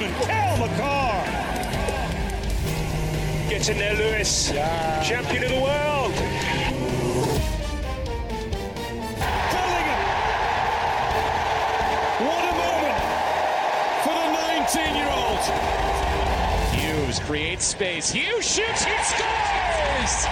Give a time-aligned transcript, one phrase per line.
[0.00, 1.24] Young defenseman Cal McCarr.
[3.48, 4.50] Gets in there, Lewis.
[4.50, 6.12] Champion of the world.
[9.52, 10.02] Bellingham.
[12.26, 12.98] What a moment
[14.04, 15.42] for the 19-year-old.
[16.74, 18.10] Hughes creates space.
[18.10, 18.84] Hughes shoots.
[18.84, 20.26] He scores.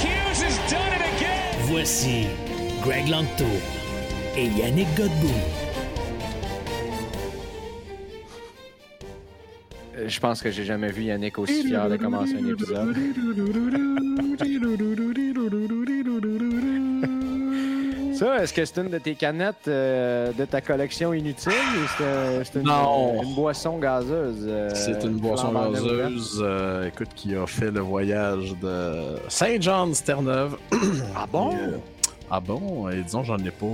[0.00, 1.60] Hughes has done it again.
[1.66, 2.28] Voici
[2.82, 3.48] Greg Lanto
[4.36, 5.63] et Yannick Godbout.
[10.06, 12.96] Je pense que j'ai jamais vu Yannick aussi fier de commencer un épisode.
[18.14, 22.04] Ça, est-ce que c'est une de tes canettes euh, de ta collection inutile ou c'est
[22.04, 24.44] euh, c'est une, boisson gazeuse?
[24.46, 30.56] euh, C'est une boisson gazeuse, euh, écoute, qui a fait le voyage de Saint-Jean-de-Terre-Neuve.
[31.16, 31.50] Ah bon?
[31.50, 31.76] Et, euh,
[32.30, 32.88] ah bon?
[32.88, 33.66] Et disons, j'en ai pas.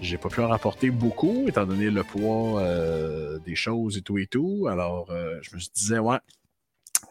[0.00, 4.18] J'ai pas pu en rapporter beaucoup, étant donné le poids euh, des choses et tout
[4.18, 4.66] et tout.
[4.70, 6.18] Alors, euh, je me disais, ouais,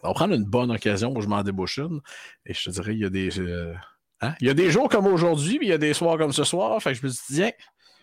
[0.02, 2.00] on va prendre une bonne occasion où je m'en débouche une.
[2.46, 3.40] Et je te dirais, il y a des.
[3.40, 3.74] euh,
[4.20, 4.34] hein?
[4.40, 6.44] Il y a des jours comme aujourd'hui, puis il y a des soirs comme ce
[6.44, 6.82] soir.
[6.82, 7.42] Fait que je me suis dit,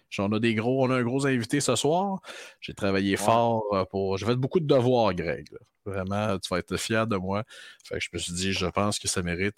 [0.10, 2.20] tiens, on a des gros, on a un gros invité ce soir.
[2.62, 4.18] J'ai travaillé fort pour.
[4.18, 5.52] J'ai fait beaucoup de devoirs, Greg.
[5.52, 5.60] là.
[5.86, 7.44] Vraiment, tu vas être fier de moi.
[7.84, 9.58] Fait que je me suis dit, je pense que ça mérite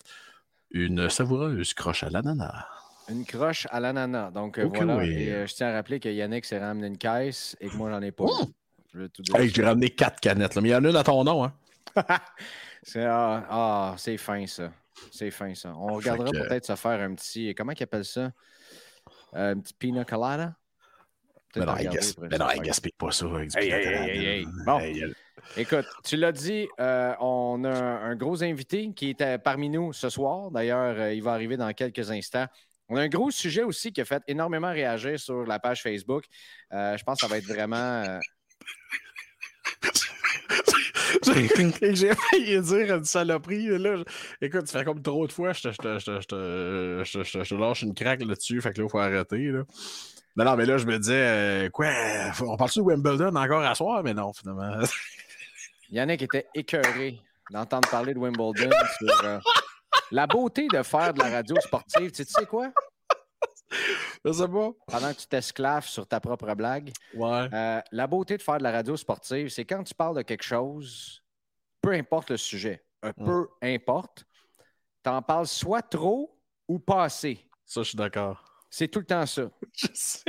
[0.72, 2.66] une savoureuse croche à l'ananas.
[3.10, 4.32] Une croche à l'ananas.
[4.32, 4.98] Donc euh, voilà.
[4.98, 5.12] oui.
[5.12, 7.90] Et, euh, je tiens à rappeler que Yannick s'est ramené une caisse et que moi,
[7.90, 8.26] j'en ai pas.
[8.28, 8.46] Oh!
[8.94, 9.36] Je tout dire.
[9.36, 11.44] Hey, j'ai ramené quatre canettes, là, mais il y en a une à ton nom,
[11.44, 11.54] hein?
[12.84, 14.72] C'est ah, ah, c'est fin ça.
[15.12, 15.74] C'est fin ça.
[15.76, 17.54] On regardera que- peut-être se faire un petit.
[17.56, 18.32] Comment ils appellent ça?
[19.36, 20.56] Euh, un petit pina colada?
[21.56, 23.26] Mais non, il gaspille pas ça
[23.56, 24.46] Hey, hey, hey.
[24.66, 24.80] Bon.
[25.56, 29.94] Écoute, tu l'as dit, euh, on a un, un gros invité qui était parmi nous
[29.94, 30.52] ce soir.
[30.52, 32.48] D'ailleurs, euh, il va arriver dans quelques instants.
[32.90, 36.24] On a un gros sujet aussi qui a fait énormément réagir sur la page Facebook.
[36.74, 37.76] Euh, je pense que ça va être vraiment.
[37.76, 38.20] euh,
[41.24, 43.68] J'ai failli dire une saloperie.
[43.78, 44.04] Là.
[44.42, 47.04] Écoute, ça fait comme trop de fois, je te, je te- je te- je te-
[47.06, 48.62] je te- je te- je te lâche une craque là-dessus.
[48.62, 49.38] Fait que là, il faut arrêter.
[49.52, 49.64] Là.
[50.36, 51.88] Non, non, mais là, je me disais, euh, quoi,
[52.42, 54.04] on parle-tu de Wimbledon encore à soir?
[54.04, 54.72] Mais non, finalement.
[55.90, 57.20] Yannick était écœuré
[57.52, 59.42] d'entendre parler de Wimbledon sur
[60.12, 62.12] la beauté de faire de la radio sportive.
[62.12, 62.72] Tu sais quoi?
[64.24, 64.70] je sais pas.
[64.88, 67.50] Pendant que tu t'esclaves sur ta propre blague, Ouais.
[67.54, 70.44] euh, la beauté de faire de la radio sportive, c'est quand tu parles de quelque
[70.44, 71.22] chose,
[71.82, 74.26] peu importe le sujet, peu importe,
[75.04, 77.46] tu en parles soit trop ou pas assez.
[77.66, 78.44] Ça, je suis d'accord.
[78.70, 79.44] C'est tout le temps ça.
[79.74, 80.24] Je sais.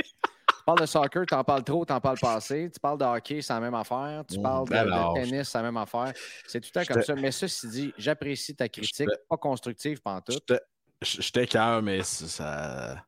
[0.69, 2.69] Tu parles de soccer, tu en parles trop, tu en parles pas assez.
[2.71, 4.23] Tu parles de hockey, c'est la même affaire.
[4.29, 6.13] Tu parles de, tennis, c'est la même affaire.
[6.45, 7.15] C'est tout le temps je comme te- ça.
[7.15, 10.43] Mais ceci dit, j'apprécie ta critique, te- pas constructive pantoute.
[10.47, 10.61] J'étais-
[11.01, 13.03] J'étais cœur, mais c'est- ça.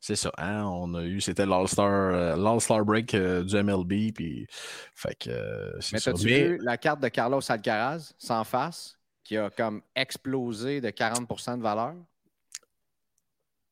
[0.00, 0.64] C'est ça, hein?
[0.64, 4.46] On a eu, c'était l'All-Star euh, Break euh, du MLB, puis.
[4.94, 5.28] Fait que.
[5.30, 6.10] euh, Mais ça.
[6.12, 10.88] as-tu Mais- vu la carte de Carlos Alcaraz sans face, qui a comme explosé de
[10.90, 11.94] 40% de valeur?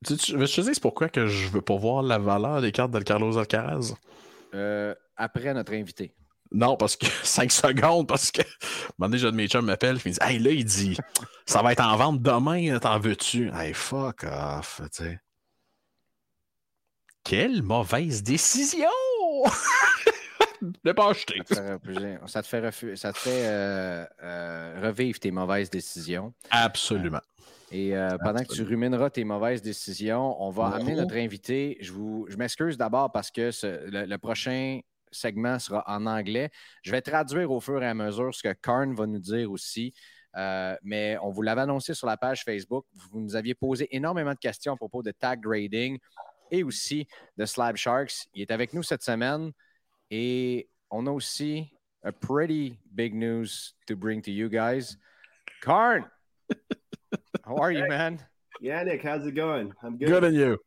[0.06, 2.62] Tu, tu, veux que je te dise pourquoi que je veux pas voir la valeur
[2.62, 3.94] des cartes de Carlos Alcaraz?
[4.55, 6.15] Euh, après notre invité.
[6.53, 8.41] Non, parce que 5 secondes, parce que.
[8.41, 8.47] Un
[8.99, 10.97] moment donné, mes chums m'appelle, il dit Hey, là, il dit
[11.47, 13.50] Ça va être en vente demain, t'en veux-tu?
[13.55, 15.21] Hey, fuck off, tu sais.
[17.22, 18.88] Quelle mauvaise décision!
[20.84, 21.41] L'ai pas acheté.
[21.47, 26.35] Ça te fait, refu- ça te euh, euh, revivre tes mauvaises décisions.
[26.50, 27.20] Absolument.
[27.72, 31.76] Et euh, pendant que tu rumineras tes mauvaises décisions, on va amener notre invité.
[31.81, 34.81] Je, vous, je m'excuse d'abord parce que ce- le, le prochain
[35.12, 36.50] segment sera en anglais.
[36.82, 39.93] Je vais traduire au fur et à mesure ce que Karn va nous dire aussi.
[40.37, 42.87] Euh, mais on vous l'avait annoncé sur la page Facebook.
[43.11, 45.99] Vous nous aviez posé énormément de questions à propos de tag grading
[46.50, 47.06] et aussi
[47.37, 48.28] de Slab Sharks.
[48.34, 49.50] Il est avec nous cette semaine
[50.11, 51.69] et on a aussi
[52.02, 53.46] a pretty big news
[53.87, 54.96] to bring to you guys.
[55.62, 56.05] Karn,
[57.50, 58.20] how are you, man?
[58.61, 59.73] Yeah, Nick, how's it going?
[59.82, 60.08] I'm good.
[60.08, 60.58] Good on you.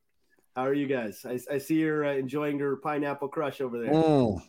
[0.55, 1.25] How are you guys?
[1.25, 3.91] I, I see you're uh, enjoying your pineapple crush over there.
[3.91, 4.41] Mm.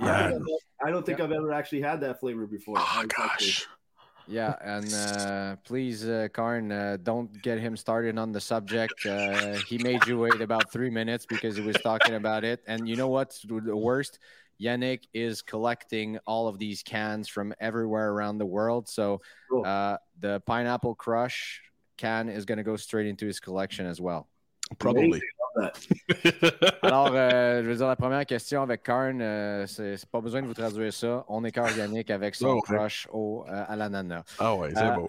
[0.00, 0.46] I, don't
[0.84, 1.24] I don't think yeah.
[1.24, 2.76] I've ever actually had that flavor before.
[2.78, 3.66] Oh gosh.
[4.26, 9.04] Yeah, and uh, please, uh, Karn, uh, don't get him started on the subject.
[9.04, 12.62] Uh, he made you wait about three minutes because he was talking about it.
[12.66, 14.18] And you know what's the worst?
[14.60, 18.88] Yannick is collecting all of these cans from everywhere around the world.
[18.88, 19.20] So
[19.50, 19.64] cool.
[19.64, 21.60] Uh, the Pineapple Crush
[21.96, 24.28] can is going to go straight into his collection as well.
[24.78, 25.20] Probably.
[26.82, 30.46] Alors, euh, je veux dire, la première question avec Karn, euh, c'est pas besoin de
[30.46, 31.24] vous traduire ça.
[31.28, 34.24] On est organique avec son oh, crush au, euh, à l'ananas.
[34.38, 35.08] Ah ouais, c'est beau.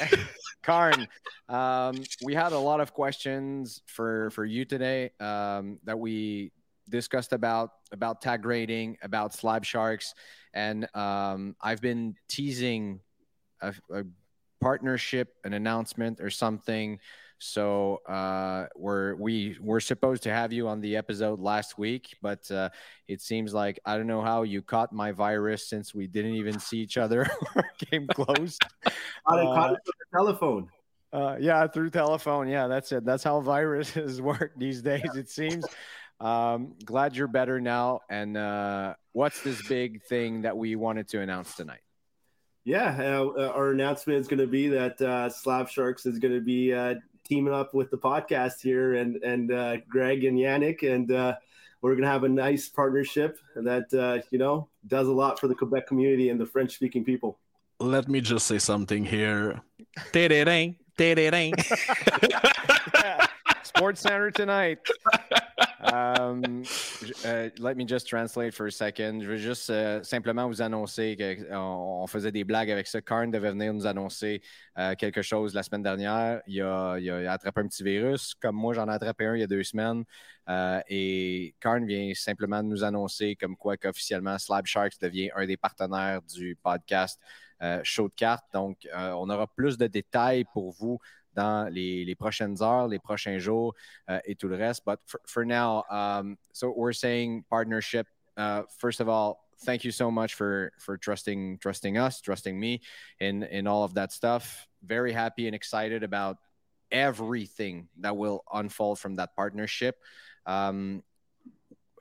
[0.62, 1.06] Karn,
[1.48, 6.52] um, we had a lot of questions for, for you today um, that we
[6.88, 10.14] discussed about about tag grading, about slab sharks,
[10.54, 13.00] and um, I've been teasing
[13.60, 14.04] a, a
[14.60, 16.98] partnership, an announcement, or something
[17.38, 22.50] so uh, we're we were supposed to have you on the episode last week, but
[22.50, 22.68] uh,
[23.06, 26.58] it seems like I don't know how you caught my virus since we didn't even
[26.58, 28.58] see each other or came close.
[29.26, 30.68] I uh, caught it through telephone.
[31.12, 32.48] Uh, yeah, through telephone.
[32.48, 33.04] Yeah, that's it.
[33.04, 35.14] That's how viruses work these days.
[35.14, 35.64] It seems.
[36.20, 38.00] Um, glad you're better now.
[38.10, 41.80] And uh, what's this big thing that we wanted to announce tonight?
[42.64, 46.40] Yeah, uh, our announcement is going to be that uh, Slab Sharks is going to
[46.40, 46.96] be uh,
[47.28, 51.36] teaming up with the podcast here and and uh, Greg and Yannick, and uh,
[51.82, 55.54] we're gonna have a nice partnership that uh, you know does a lot for the
[55.54, 57.38] Quebec community and the French speaking people.
[57.80, 59.60] Let me just say something here.
[63.62, 64.78] Sports Center tonight.
[65.92, 66.62] Um,
[67.24, 69.22] uh, let me just translate for a second.
[69.22, 73.00] Je veux juste uh, simplement vous annoncer qu'on faisait des blagues avec ça.
[73.00, 74.42] Karn devait venir nous annoncer
[74.76, 76.42] uh, quelque chose la semaine dernière.
[76.46, 79.46] Il a, attrapé un petit virus, comme moi j'en ai attrapé un il y a
[79.46, 80.04] deux semaines.
[80.48, 85.56] Euh, et Karn vient simplement nous annoncer comme quoi qu'officiellement Slab Sharks devient un des
[85.56, 87.20] partenaires du podcast
[87.62, 88.44] euh, Show de cartes.
[88.52, 90.98] Donc, euh, on aura plus de détails pour vous
[91.38, 93.74] dans les, les prochaines heures, les prochains jours
[94.08, 94.84] uh, et tout le reste.
[94.84, 98.06] But for, for now, um, so we're saying partnership.
[98.36, 102.80] Uh, first of all, thank you so much for for trusting trusting us, trusting me
[103.20, 104.66] in in all of that stuff.
[104.82, 106.38] Very happy and excited about
[106.90, 109.96] everything that will unfold from that partnership.
[110.44, 111.04] Um,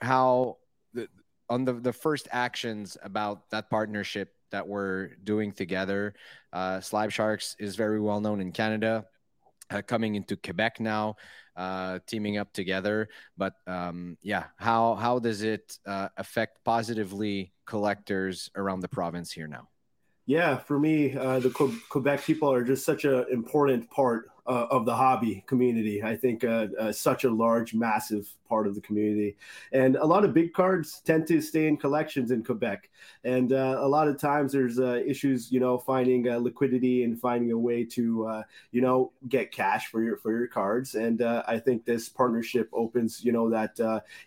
[0.02, 0.58] how
[0.94, 1.08] the,
[1.48, 6.16] on the the first actions about that partnership that we're doing together.
[6.54, 9.06] Uh, Slab Sharks is very well known in Canada
[9.70, 11.16] uh, coming into Quebec now,
[11.56, 13.10] uh, teaming up together.
[13.38, 19.48] But um, yeah, how how does it uh, affect positively collectors around the province here
[19.48, 19.70] now?
[20.26, 21.50] Yeah, for me, uh, the
[21.90, 26.02] Quebec people are just such an important part uh, of the hobby community.
[26.02, 29.36] I think uh, uh, such a large, massive part of the community,
[29.74, 32.90] and a lot of big cards tend to stay in collections in Quebec.
[33.24, 37.20] And uh, a lot of times there's uh, issues, you know, finding uh, liquidity and
[37.20, 40.96] finding a way to, you know, get cash for your for your cards.
[40.96, 43.76] And I think this partnership opens, you know, that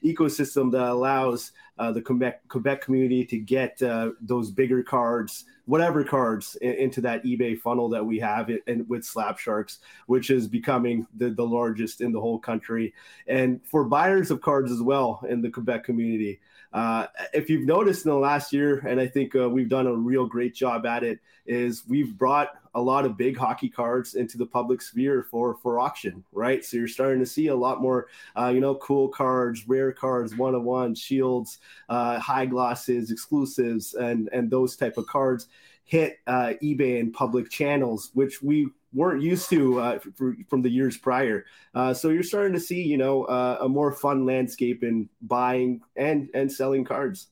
[0.05, 3.81] ecosystem that allows the Quebec Quebec community to get
[4.21, 9.39] those bigger cards whatever cards into that eBay funnel that we have and with Slap
[9.39, 9.79] Sharks,
[10.11, 12.93] which is becoming the, the largest in the whole country.
[13.29, 16.41] And for buyers of cards as well in the Quebec community,
[16.73, 19.95] uh, if you've noticed in the last year, and I think uh, we've done a
[19.95, 24.37] real great job at it, is we've brought a lot of big hockey cards into
[24.37, 26.65] the public sphere for for auction, right?
[26.65, 30.37] So you're starting to see a lot more, uh, you know, cool cards, rare cards,
[30.37, 35.47] one of one, shields, uh, high glosses, exclusives, and and those type of cards
[35.85, 40.71] hit uh, eBay and public channels, which we weren't used to uh, for, from the
[40.71, 41.45] years prior.
[41.75, 45.81] Uh, so you're starting to see, you know, uh, a more fun landscape in buying
[45.97, 47.29] and and selling cards.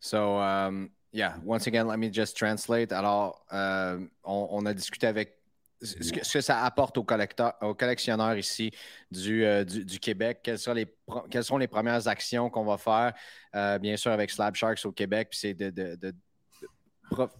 [0.00, 2.92] So um, yeah, once again, let me just translate.
[2.92, 5.38] Alors, euh, on, on, a discuté avec
[5.80, 7.06] ce que, ce que ça apporte aux,
[7.62, 8.70] aux collectionneurs ici
[9.10, 10.40] du, euh, du, du, Québec.
[10.42, 10.86] Quelles sont les,
[11.30, 13.12] quelles sont les premières actions qu'on va faire,
[13.54, 16.14] euh, bien sûr, avec Slab Sharks au Québec, puis c'est de, de, de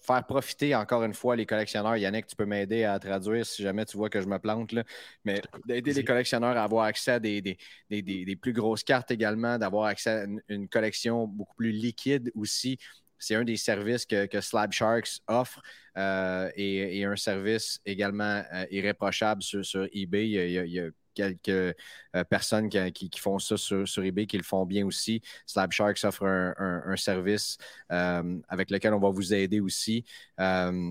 [0.00, 1.96] faire profiter encore une fois les collectionneurs.
[1.96, 4.72] Yannick, tu peux m'aider à traduire si jamais tu vois que je me plante.
[4.72, 4.84] Là.
[5.24, 7.56] Mais d'aider les collectionneurs à avoir accès à des, des,
[7.90, 12.78] des, des plus grosses cartes également, d'avoir accès à une, collection beaucoup plus liquide aussi.
[13.18, 15.62] C'est un des services que, que Slab Sharks offre
[15.96, 20.28] euh, et, et, un service également euh, irréprochable sur, sur eBay.
[20.28, 24.36] Il y a, il y a quelques euh, personnes qui, font ça sur, eBay, qui
[24.36, 25.22] le font bien aussi.
[25.46, 27.56] Slab Sharks offre un, service
[27.90, 30.04] euh, avec lequel on va vous aider aussi.
[30.40, 30.90] Euh,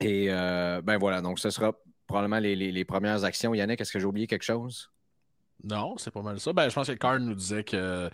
[0.00, 1.72] et ben voilà, donc ce sera
[2.06, 3.54] probablement les, premières actions.
[3.54, 4.90] Yannick, est-ce que j'ai oublié quelque chose?
[5.62, 6.52] Non, c'est pas mal ça.
[6.52, 8.08] Ben, je pense que Karl nous disait que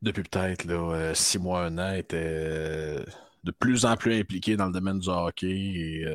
[0.00, 3.04] depuis peut-être six mois, un an, était
[3.44, 6.06] de plus en plus impliqué dans le domaine du hockey et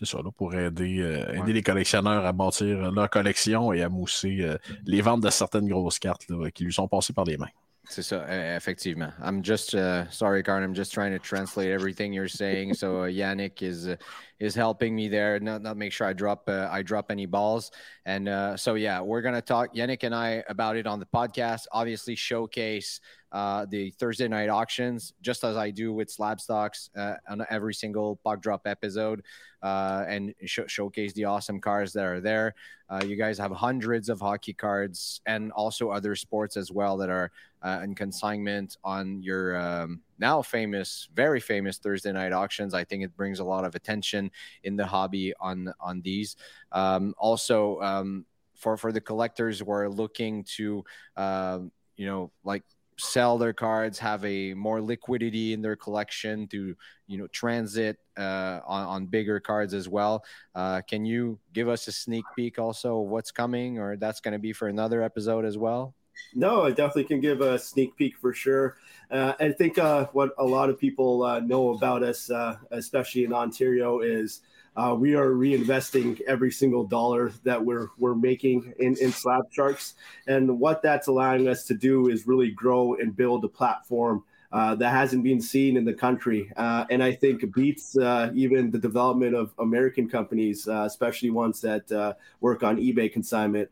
[0.00, 4.56] c'est ça, là, pour aider, aider les collectionneurs à bâtir leur collection et à mousser
[4.86, 7.50] les ventes de certaines grosses cartes qui lui sont passées par les mains.
[7.90, 8.24] C'est ça,
[8.56, 9.12] effectivement.
[9.20, 10.62] I'm just uh, sorry, Karn.
[10.62, 12.74] I'm just trying to translate everything you're saying.
[12.74, 13.96] So uh, Yannick is uh,
[14.38, 17.72] is helping me there, not not make sure I drop uh, I drop any balls.
[18.06, 21.62] And uh, so yeah, we're gonna talk Yannick and I about it on the podcast.
[21.72, 23.00] Obviously, showcase
[23.32, 27.74] uh, the Thursday night auctions, just as I do with slab stocks uh, on every
[27.74, 29.22] single puck drop episode,
[29.62, 32.54] uh, and sh- showcase the awesome cars that are there.
[32.88, 37.08] Uh, you guys have hundreds of hockey cards and also other sports as well that
[37.08, 37.30] are
[37.62, 42.74] uh, in consignment on your um, now famous, very famous Thursday night auctions.
[42.74, 44.30] I think it brings a lot of attention
[44.64, 46.36] in the hobby on on these.
[46.72, 47.80] Um, also.
[47.80, 48.26] Um,
[48.60, 50.84] for, for the collectors who are looking to,
[51.16, 52.62] um, you know, like
[53.00, 56.74] sell their cards, have a more liquidity in their collection to
[57.06, 60.24] you know transit uh, on, on bigger cards as well.
[60.54, 64.38] Uh, can you give us a sneak peek also what's coming, or that's going to
[64.38, 65.94] be for another episode as well?
[66.34, 68.76] No, I definitely can give a sneak peek for sure.
[69.10, 73.24] Uh, I think uh, what a lot of people uh, know about us, uh, especially
[73.24, 74.42] in Ontario, is
[74.76, 79.94] uh, we are reinvesting every single dollar that we're we're making in, in Slab Sharks,
[80.26, 84.74] and what that's allowing us to do is really grow and build a platform uh,
[84.74, 88.78] that hasn't been seen in the country, uh, and I think beats uh, even the
[88.78, 93.68] development of American companies, uh, especially ones that uh, work on eBay consignment.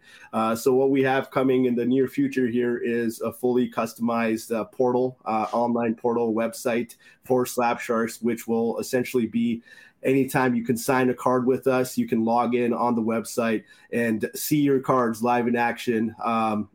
[0.56, 5.18] so what we have coming in the near future here is a fully customized portal,
[5.24, 9.62] online portal website for Slab Sharks, which will essentially be
[10.02, 13.64] anytime you can sign a card with us, you can log in on the website
[13.92, 16.14] and see your cards live in action.
[16.22, 16.68] Um,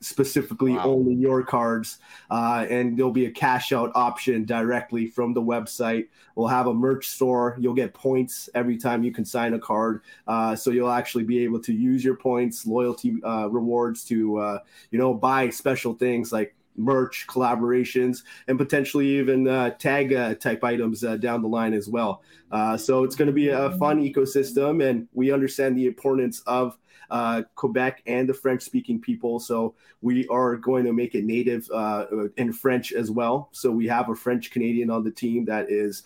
[0.00, 0.84] specifically wow.
[0.84, 1.98] only your cards
[2.30, 6.74] uh, and there'll be a cash out option directly from the website we'll have a
[6.74, 10.90] merch store you'll get points every time you can sign a card uh, so you'll
[10.90, 14.58] actually be able to use your points loyalty uh, rewards to uh,
[14.90, 20.64] you know buy special things like merch collaborations and potentially even uh, tag uh, type
[20.64, 24.02] items uh, down the line as well uh, so it's going to be a fun
[24.02, 26.76] ecosystem and we understand the importance of
[27.10, 29.40] uh, Quebec and the French speaking people.
[29.40, 32.06] So we are going to make it native uh,
[32.36, 33.48] in French as well.
[33.50, 36.04] So we have a French Canadian on the team that is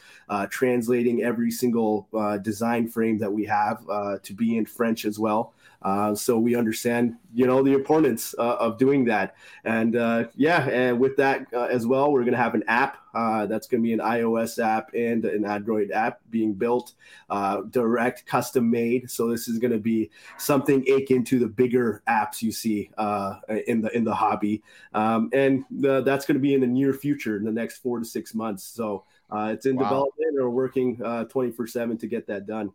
[0.48, 2.08] translating every single
[2.40, 3.84] design frame that we have
[4.22, 5.52] to be in French as well.
[5.84, 9.36] Uh, so we understand, you know, the importance uh, of doing that.
[9.64, 12.96] And uh, yeah, and with that uh, as well, we're going to have an app
[13.14, 16.94] uh, that's going to be an iOS app and an Android app being built,
[17.28, 19.10] uh, direct, custom made.
[19.10, 22.90] So this is going to be something akin to the bigger apps you see
[23.66, 24.62] in the in the hobby,
[24.94, 27.98] um, and the, that's going to be in the near future, in the next four
[27.98, 28.64] to six months.
[28.64, 29.82] So it's in wow.
[29.82, 30.96] development or working
[31.28, 32.72] 24 seven to get that done.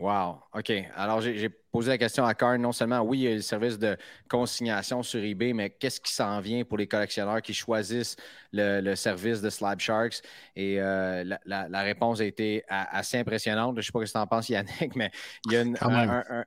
[0.00, 0.44] Wow.
[0.54, 0.70] OK.
[0.94, 2.62] Alors, j'ai posé la question à Karn.
[2.62, 3.96] Non seulement, oui, il y a le service de
[4.28, 8.14] consignation sur eBay, mais qu'est-ce qui s'en vient pour les collectionneurs qui choisissent
[8.52, 10.22] le, service de Slab Sharks?
[10.54, 13.74] Et euh, la, réponse a été assez impressionnante.
[13.74, 15.10] Je ne sais pas ce que tu en penses, Yannick, mais
[15.46, 15.62] il y a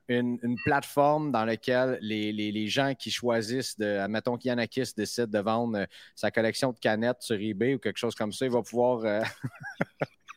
[0.08, 5.84] une, plateforme dans laquelle les, gens qui choisissent de, admettons qu'Yannakis décide de vendre euh,
[6.14, 9.04] sa collection de canettes sur eBay ou quelque chose comme ça, il va pouvoir.
[9.04, 9.20] Euh,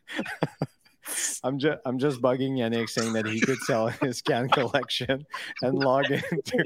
[1.44, 5.24] I'm just I'm just bugging Yannick saying that he could sell his can collection
[5.62, 6.64] and log into.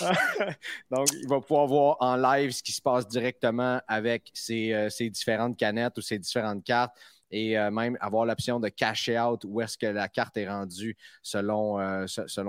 [0.90, 4.88] Donc, il va pouvoir voir en live ce qui se passe directement avec ses, euh,
[5.10, 6.96] différentes canettes ou ses différentes cartes
[7.30, 10.96] et euh, même avoir l'option de cash out où est-ce que la carte est rendue
[11.22, 12.06] selon, euh,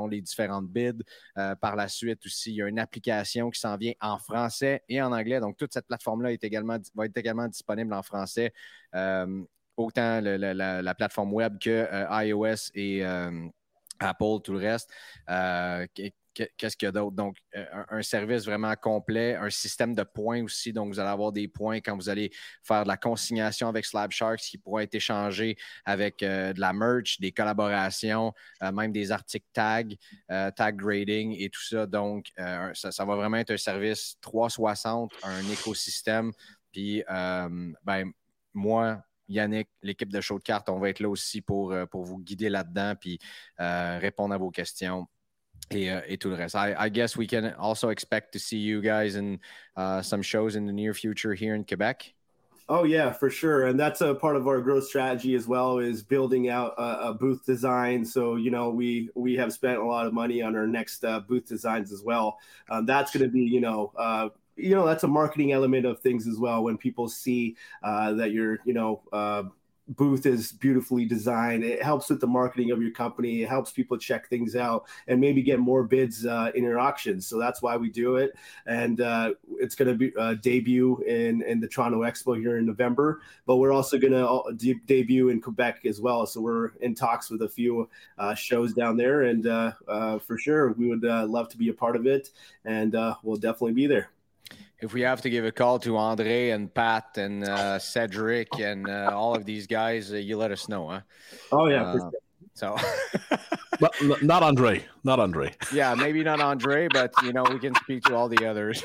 [0.09, 1.03] les différentes bids.
[1.33, 5.01] Par la suite aussi, il y a une application qui s'en vient en français et
[5.01, 5.39] en anglais.
[5.39, 6.29] Donc, toute cette plateforme-là
[6.95, 8.53] va être également disponible en français
[9.77, 13.47] autant la, plateforme web que euh, iOS et euh,
[13.99, 14.89] Apple, tout le reste.
[15.29, 15.85] Euh,
[16.33, 17.15] qu'est-ce qu'il y a d'autre?
[17.15, 17.37] Donc,
[17.89, 20.73] un, service vraiment complet, un système de points aussi.
[20.73, 22.29] Donc, vous allez avoir des points quand vous allez
[22.61, 25.55] faire de la consignation avec Slab Sharks qui pourront être échangés
[25.85, 29.95] avec de la merch, des collaborations, même des articles tag,
[30.27, 31.85] tag grading et tout ça.
[31.85, 32.25] Donc,
[32.73, 36.33] ça, va vraiment être un service 360, un écosystème.
[36.73, 38.11] Puis, ben,
[38.53, 42.03] moi, Yannick, l'équipe de Show de Cartes, on va être là aussi pour, euh, pour
[42.03, 43.19] vous guider là-dedans puis
[43.59, 45.07] euh, répondre à vos questions.
[45.71, 46.55] Et, uh, et, tout le reste.
[46.55, 49.39] I, I, guess we can also expect to see you guys in
[49.75, 52.13] uh, some shows in the near future here in Quebec.
[52.67, 56.01] Oh yeah, for sure, and that's a part of our growth strategy as well is
[56.01, 58.03] building out a, a booth design.
[58.03, 61.19] So you know we we have spent a lot of money on our next uh,
[61.19, 62.39] booth designs as well.
[62.69, 65.99] Um, that's going to be you know uh, you know that's a marketing element of
[65.99, 66.63] things as well.
[66.63, 69.43] When people see uh, that you're you know uh,
[69.89, 71.63] booth is beautifully designed.
[71.63, 73.43] It helps with the marketing of your company.
[73.43, 77.27] It helps people check things out and maybe get more bids uh, in your auctions.
[77.27, 78.33] So that's why we do it.
[78.65, 82.65] And uh, it's going to be uh, debut in, in the Toronto Expo here in
[82.65, 86.25] November, but we're also going to uh, de- debut in Quebec as well.
[86.25, 89.23] So we're in talks with a few uh, shows down there.
[89.23, 89.73] And uh,
[90.19, 92.29] for sure, we would love to be a part of it.
[92.65, 92.93] And
[93.23, 94.09] we'll definitely be there
[94.79, 98.89] if we have to give a call to Andre and Pat and uh, Cedric and
[98.89, 101.01] uh, all of these guys, uh, you let us know, huh?
[101.51, 101.83] Oh yeah.
[101.83, 102.11] Uh,
[102.53, 102.77] so,
[103.79, 105.53] but not Andre, not Andre.
[105.73, 108.83] Yeah, maybe not Andre, but you know we can speak to all the others.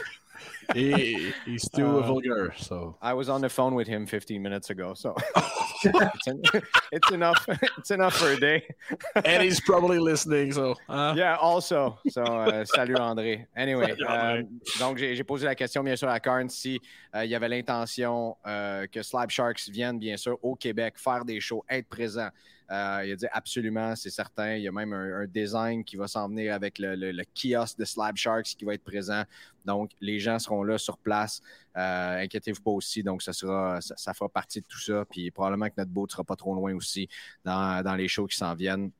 [0.74, 2.54] he, he's too uh, vulgar.
[2.56, 4.94] So I was on the phone with him 15 minutes ago.
[4.94, 5.16] So
[5.84, 6.42] it's, en-
[6.92, 7.46] it's, enough.
[7.78, 8.62] It's enough for a day.
[9.24, 10.52] and he's probably listening.
[10.52, 11.14] So uh.
[11.16, 11.98] yeah, also.
[12.08, 13.46] So uh, salut André.
[13.56, 14.38] Anyway, salut André.
[14.38, 14.42] Euh,
[14.78, 16.80] donc j'ai posé la question bien sûr à Karn si
[17.14, 21.24] euh, il y avait l'intention euh, que Slab Sharks viennent bien sûr au Québec faire
[21.24, 22.28] des shows, être présent.
[22.70, 24.54] Euh, il a dit absolument, c'est certain.
[24.54, 28.16] Il y a même un, design qui va s'en venir avec le, kiosque de Slab
[28.16, 29.24] Sharks qui va être présent.
[29.64, 31.40] Donc, les gens seront là sur place.
[31.76, 33.02] Euh, inquiétez-vous pas aussi.
[33.02, 35.04] Donc, ça, fera partie de tout ça.
[35.04, 37.08] Puis probablement que notre boat ne sera pas trop loin aussi
[37.44, 38.90] dans, les shows qui s'en viennent.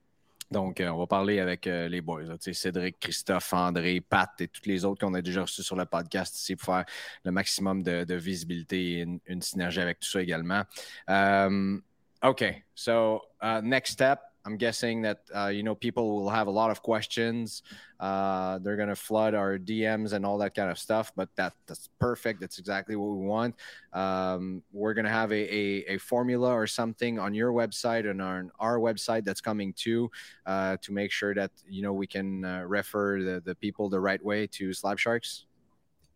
[0.50, 4.84] Donc, euh, on va parler avec les boys, Cédric, Christophe, André, Pat et tous les
[4.84, 6.84] autres qu'on a déjà reçus sur le podcast ici pour faire
[7.24, 10.64] le maximum de, visibilité et une, synergie avec tout ça également.
[12.22, 16.50] Okay, so uh, next step, I'm guessing that uh, you know people will have a
[16.50, 17.62] lot of questions.
[17.98, 21.88] Uh, they're gonna flood our DMs and all that kind of stuff, but that that's
[21.98, 22.40] perfect.
[22.40, 23.54] That's exactly what we want.
[23.94, 28.50] Um, we're gonna have a, a, a, formula or something on your website and on
[28.58, 30.10] our website that's coming too
[30.46, 34.00] uh, to make sure that you know we can uh, refer the, the people the
[34.00, 35.46] right way to Slab Sharks.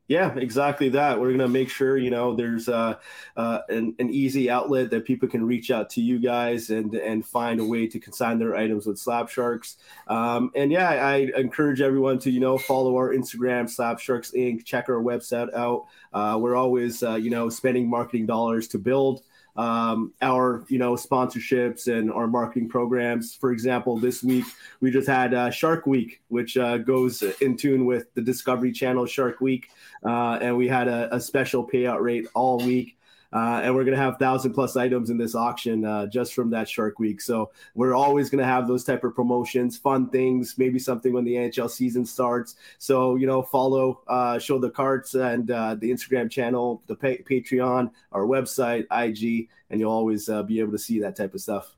[0.06, 1.18] Yeah, exactly that.
[1.18, 2.96] We're going to make sure, you know, there's uh,
[3.38, 7.24] uh, an, an, easy outlet that people can reach out to you guys and and
[7.24, 9.78] find a way to consign their items with Slab Sharks.
[10.06, 14.66] Um, and yeah, I encourage everyone to, you know, follow our Instagram, Slab Sharks Inc.,
[14.66, 15.86] check our website out.
[16.12, 19.22] Uh, we're always, uh, you know, spending marketing dollars to build
[19.56, 23.34] um, our you know sponsorships and our marketing programs.
[23.34, 24.44] For example, this week
[24.80, 29.06] we just had uh, Shark Week, which uh, goes in tune with the Discovery Channel
[29.06, 29.70] Shark Week,
[30.04, 32.96] uh, and we had a, a special payout rate all week.
[33.34, 36.50] Uh, and we're going to have thousand plus items in this auction uh, just from
[36.50, 37.20] that Shark Week.
[37.20, 41.24] So we're always going to have those type of promotions, fun things, maybe something when
[41.24, 42.54] the NHL season starts.
[42.78, 47.22] So you know, follow, uh, show the carts and uh, the Instagram channel, the pa-
[47.28, 51.40] Patreon, our website, IG, and you'll always uh, be able to see that type of
[51.40, 51.74] stuff.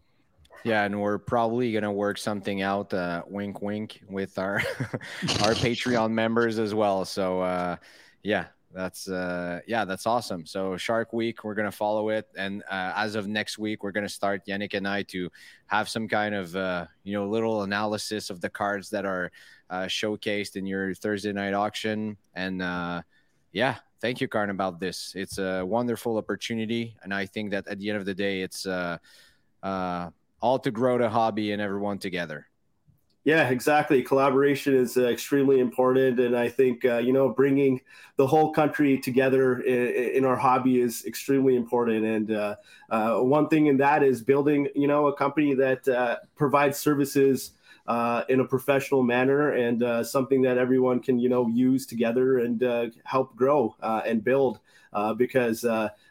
[0.62, 4.56] Yeah, and we're probably gonna work something out, uh, wink, wink, with our
[5.40, 7.06] our Patreon members as well.
[7.06, 7.78] So
[8.22, 10.44] yeah, that's uh yeah that's awesome.
[10.44, 12.28] So shark week we're to follow it.
[12.36, 15.30] And uh, as of next week we're to start yannick and i to
[15.66, 19.32] have some kind of uh you know little analysis of the cards that are
[19.70, 22.18] uh, showcased in your thursday night auction.
[22.34, 23.00] And uh
[23.52, 25.14] yeah thank you karn about this.
[25.16, 26.96] It's a wonderful opportunity.
[27.02, 28.98] And i think that at the end of the day it's uh
[29.62, 30.10] uh
[30.42, 32.46] all to grow the hobby and everyone together
[33.26, 34.04] yeah, exactly.
[34.04, 37.80] Collaboration is uh, extremely important, and I think uh, you know bringing
[38.14, 42.04] the whole country together in, in our hobby is extremely important.
[42.04, 42.54] And uh,
[42.88, 47.50] uh one thing in that is building, you know, a company that uh, provides services
[47.88, 52.92] uh, in a professional manner and something that everyone can, you know, use together and
[53.02, 54.60] help grow and build.
[55.16, 55.64] because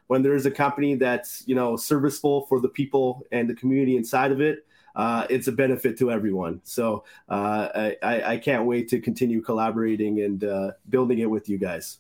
[0.07, 3.95] when there is a company that's you know serviceful for the people and the community
[3.95, 6.61] inside of it uh, it's a benefit to everyone.
[6.63, 11.57] So uh, I, I, can't wait to continue collaborating and uh, building it with you
[11.57, 11.99] guys.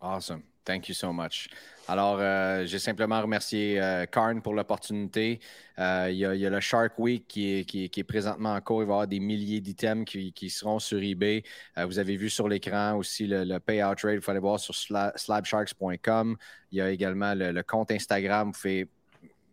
[0.00, 0.42] Awesome.
[0.64, 1.48] Thank you so much.
[1.90, 5.40] Alors, euh, j'ai simplement remercié euh, Karn pour l'opportunité.
[5.78, 8.82] Euh, il, y, a le Shark Week qui est, présentement en cours.
[8.82, 11.42] Il va y avoir des milliers d'items qui, seront sur eBay.
[11.78, 14.16] Euh, vous avez vu sur l'écran aussi le, payout rate.
[14.16, 16.36] Il faut aller voir sur slabsharks.com.
[16.72, 18.52] Il y a également le, compte Instagram.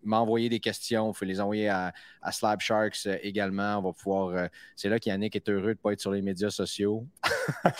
[0.05, 1.11] M'envoyer des questions.
[1.11, 3.77] Il faut les envoyer à, à Slab Sharks euh, également.
[3.79, 4.27] On va pouvoir.
[4.29, 7.05] Euh, c'est là qu'Yannick est heureux de ne pas être sur les médias sociaux.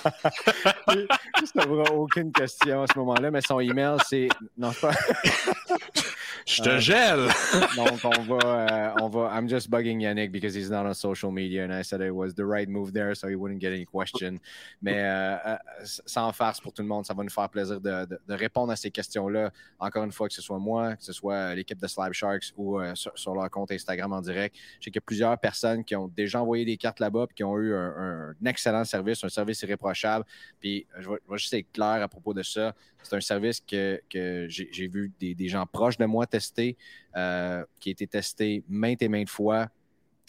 [1.54, 4.28] Ça n'aura aucune question à ce moment-là, mais son email, c'est.
[4.58, 4.92] Non, pas.
[6.46, 7.28] Je te gèle.
[7.76, 9.32] donc, on va, on va.
[9.32, 12.34] I'm just bugging Yannick because he's not on social media, and I said it was
[12.34, 14.40] the right move there, so he wouldn't get any question.
[14.82, 18.20] Mais euh, sans farce pour tout le monde, ça va nous faire plaisir de, de,
[18.28, 19.52] de répondre à ces questions-là.
[19.80, 22.80] Encore une fois, que ce soit moi, que ce soit l'équipe de Slab Sharks ou
[22.80, 24.56] euh, sur, sur, leur compte Instagram en direct.
[24.56, 27.44] Je sais qu'il y a plusieurs personnes qui ont déjà envoyé des cartes là-bas, qui
[27.44, 30.26] ont eu un, un, excellent service, un service irréprochable.
[30.60, 32.74] Puis je vais, je vais juste être clair à propos de ça.
[33.06, 36.78] C'est un service que, que j'ai vu des, gens proches de moi tester,
[37.16, 39.70] euh, qui a été testé maintes et maintes fois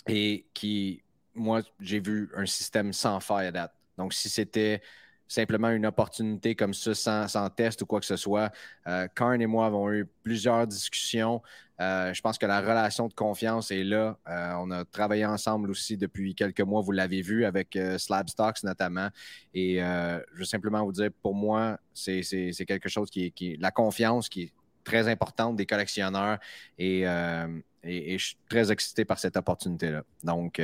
[0.06, 1.02] et qui,
[1.34, 3.72] moi, j'ai vu un système sans faille à date.
[3.98, 4.80] Donc, si c'était
[5.28, 8.52] simplement une opportunité comme ça, sans, sans, test ou quoi que ce soit.
[8.86, 11.42] Euh, Karn et moi avons eu plusieurs discussions.
[11.80, 14.18] Euh, je pense que la relation de confiance est là.
[14.28, 18.28] Euh, on a travaillé ensemble aussi depuis quelques mois, vous l'avez vu, avec euh, Slab
[18.28, 19.08] Stocks notamment.
[19.52, 22.22] Et euh, je veux simplement vous dire, pour moi, c'est
[22.66, 24.52] quelque chose qui est, qui la confiance qui est
[24.84, 26.38] très importante des collectionneurs.
[26.78, 27.00] Et,
[27.82, 30.02] et, je suis très excité par cette opportunité-là.
[30.22, 30.60] Donc,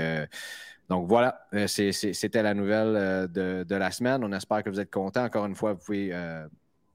[0.88, 4.22] donc voilà, c'était la nouvelle de, de, la semaine.
[4.22, 5.24] On espère que vous êtes contents.
[5.24, 6.12] Encore une fois, vous pouvez,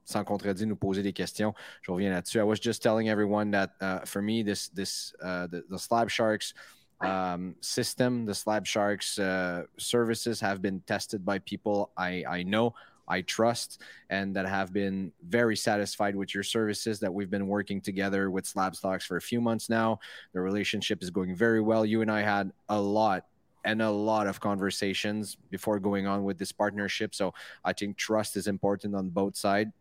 [0.07, 1.53] sans contredire, nous poser des questions.
[1.81, 2.39] Je reviens là-dessus.
[2.39, 6.09] I was just telling everyone that uh, for me, this, this, uh, the, the Slab
[6.09, 6.53] Sharks
[7.01, 12.73] um, system, the Slab Sharks uh, services have been tested by people I, I know.
[13.09, 17.79] I trust and that have been very satisfied with your services that we've been working
[17.79, 19.99] together with Slab Stocks for a few months now.
[20.33, 21.85] The relationship is going very well.
[21.85, 23.25] You and I had a lot
[23.63, 27.15] and a lot of conversations before going on with this partnership.
[27.15, 29.71] So I think trust is important on both sides.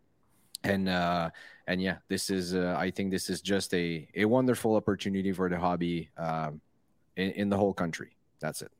[0.64, 1.30] And uh,
[1.66, 5.48] and yeah, this is uh, I think this is just a a wonderful opportunity for
[5.48, 6.60] the hobby um,
[7.16, 8.16] in, in the whole country.
[8.40, 8.72] That's it.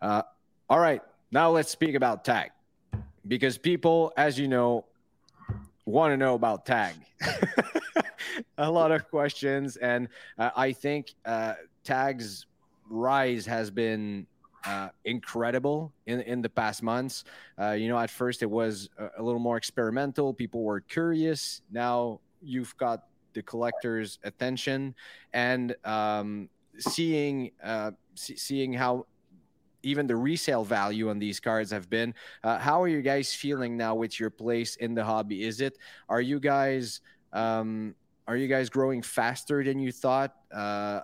[0.00, 0.22] Uh,
[0.68, 2.50] all right, now let's speak about tag
[3.26, 4.84] because people, as you know,
[5.86, 6.94] want to know about tag.
[8.58, 10.08] a lot of questions, and
[10.38, 12.46] uh, I think uh, tags
[12.90, 14.26] rise has been
[14.66, 17.24] uh, incredible in in the past months.
[17.60, 20.32] Uh, you know, at first it was a, a, little more experimental.
[20.32, 21.62] People were curious.
[21.70, 24.94] Now you've got the collector's attention
[25.32, 26.48] and um,
[26.78, 29.06] seeing uh, see, seeing how
[29.82, 32.14] even the resale value on these cards have been.
[32.42, 35.44] Uh, how are you guys feeling now with your place in the hobby?
[35.44, 35.76] Is it
[36.08, 37.00] are you guys
[37.32, 37.94] um,
[38.26, 40.34] are you guys growing faster than you thought?
[40.54, 41.00] Uh,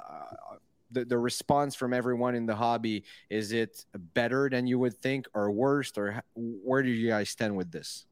[0.91, 5.27] the, the response from everyone in the hobby is it better than you would think
[5.35, 8.07] or worse or where do you guys stand with this?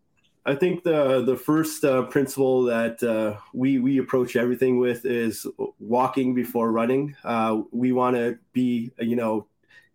[0.47, 5.47] I think the the first uh, principle that uh, we we approach everything with is
[5.79, 7.15] walking before running.
[7.23, 9.47] Uh, we want to be you know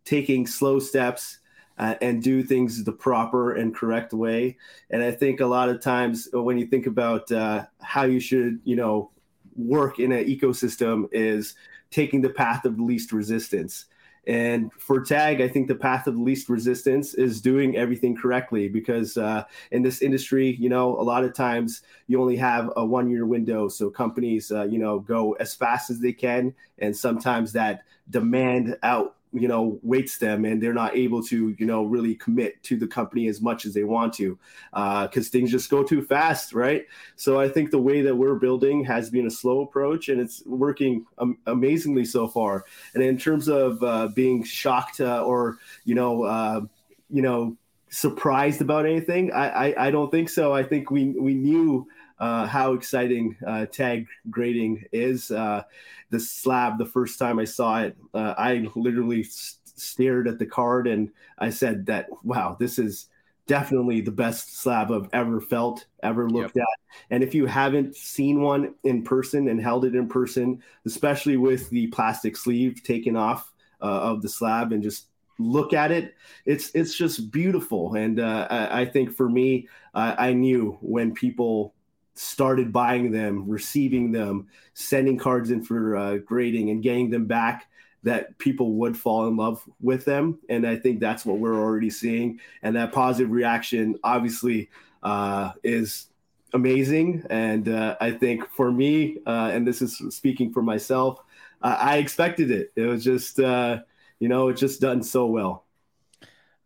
[0.05, 1.39] taking slow steps
[1.79, 4.57] uh, and do things the proper and correct way.
[4.91, 8.59] And i think a lot of times when you think about uh, how you should
[8.63, 9.09] you know
[9.55, 11.55] work in an ecosystem is
[11.93, 13.85] taking the path of least resistance.
[14.25, 19.17] And for tag, I think the path of least resistance is doing everything correctly because
[19.17, 23.09] uh, in this industry, you know, a lot of times you only have a one
[23.09, 23.67] year window.
[23.67, 26.53] So companies, uh, you know, go as fast as they can.
[26.79, 31.65] And sometimes that demand out you know waits them and they're not able to you
[31.65, 34.37] know really commit to the company as much as they want to
[34.73, 36.85] Uh, because uh, things just go too fast right?
[37.15, 40.43] So i think the way that we're building has been a slow approach and it's
[40.45, 42.65] working um, amazingly so far.
[42.93, 46.61] And in terms of uh, being shocked uh, or you know uh,
[47.09, 47.57] you know
[47.89, 50.53] surprised about anything I, I, I don't think so.
[50.53, 51.87] I think we we knew
[52.23, 55.29] uh, how exciting uh, tag grading is.
[55.29, 55.61] Uh,
[56.09, 60.45] the slab, the first time I saw it, uh, I literally st- stared at the
[60.45, 63.07] card and I said that, wow, this is
[63.45, 66.63] definitely the best slab I've ever felt, ever looked yep.
[66.63, 67.03] at.
[67.09, 71.69] And if you haven't seen one in person and held it in person, especially with
[71.71, 75.07] the plastic sleeve taken off uh, of the slab and just
[75.39, 76.13] look at it
[76.45, 81.11] it's it's just beautiful and uh, I, I, think for me uh, i knew when
[81.11, 81.73] people
[82.15, 87.67] started buying them, receiving them, sending cards in for uh, grading, and getting them back,
[88.03, 90.37] that people would fall in love with them.
[90.49, 92.39] And I think that's what we're already seeing.
[92.61, 94.69] And that positive reaction, obviously,
[95.01, 96.07] uh, is
[96.53, 97.25] amazing.
[97.29, 101.19] And uh, I think for me, uh, and this is speaking for myself,
[101.61, 102.73] I expected it.
[102.75, 103.79] It was just, uh,
[104.19, 105.63] you know, it just done so well.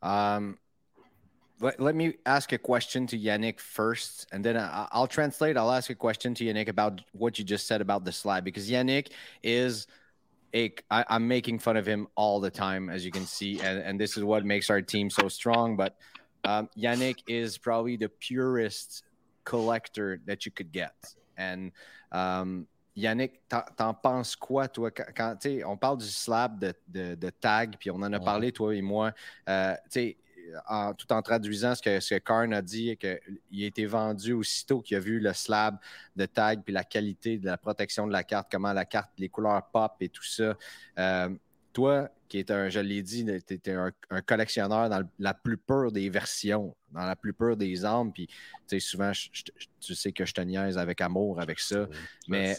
[0.01, 0.57] Um,
[1.59, 5.57] let, let me ask a question to Yannick first, and then I, will translate.
[5.57, 8.69] I'll ask a question to Yannick about what you just said about the slide, because
[8.69, 9.09] Yannick
[9.43, 9.87] is
[10.53, 10.73] a.
[10.91, 13.99] I, I'm making fun of him all the time, as you can see, and, and
[13.99, 15.75] this is what makes our team so strong.
[15.75, 15.97] But
[16.45, 19.03] um, Yannick is probably the purest
[19.43, 20.95] collector that you could get,
[21.37, 21.71] and
[22.11, 27.91] um, Yannick, t'en penses quoi, toi, quand, on parle du slab de, de tag, puis
[27.91, 29.13] on en a parlé, toi et moi,
[29.47, 29.75] euh,
[30.67, 34.81] en, tout en traduisant ce que, ce Karn a dit, qu'il a été vendu aussitôt
[34.81, 35.77] qu'il a vu le slab
[36.15, 39.29] de tag, puis la qualité de la protection de la carte, comment la carte, les
[39.29, 40.55] couleurs pop et tout ça.
[40.99, 41.29] Euh,
[41.73, 43.91] toi, qui est un, je l'ai dit, tu étais un,
[44.25, 48.11] collectionneur dans la plus pure des versions, dans la plus pure des armes.
[48.11, 48.27] Puis,
[48.79, 49.11] souvent,
[49.79, 51.87] tu sais que je te niaise avec amour avec ça.
[52.27, 52.57] mais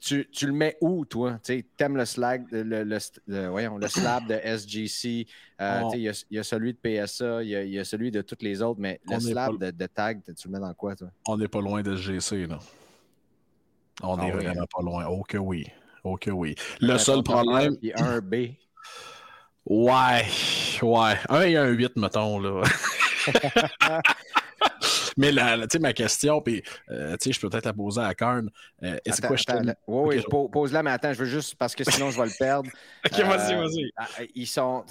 [0.00, 1.38] tu, le mets où, toi?
[1.42, 5.26] Tu aimes le, slag, le, le, voyons, le slab de SGC,
[5.60, 8.80] euh, il y, a celui de PSA, il y, a celui de toutes les autres,
[8.80, 11.08] mais le slab de, tag, tu le mets dans quoi, toi?
[11.26, 12.58] On n'est pas loin de SGC, là.
[14.02, 14.66] On n'est ah vraiment hein?
[14.74, 15.06] pas loin.
[15.06, 15.66] Oh que oui.
[16.02, 16.56] Oh que oui.
[16.80, 17.76] Le seul problème.
[17.80, 18.34] Il y a un B.
[19.66, 20.26] Ouais,
[20.82, 21.18] ouais.
[21.28, 22.62] Un et un 8, mettons, là.
[25.16, 28.50] Mais la, ma question, puis euh, je peux peut-être la poser à Karn.
[28.82, 28.98] Euh,
[29.88, 32.70] oui, oui, pose-la, mais attends, je veux juste, parce que sinon je vais le perdre.
[33.06, 34.30] ok, vas-y, euh, vas-y.
[34.34, 34.84] Ils sont,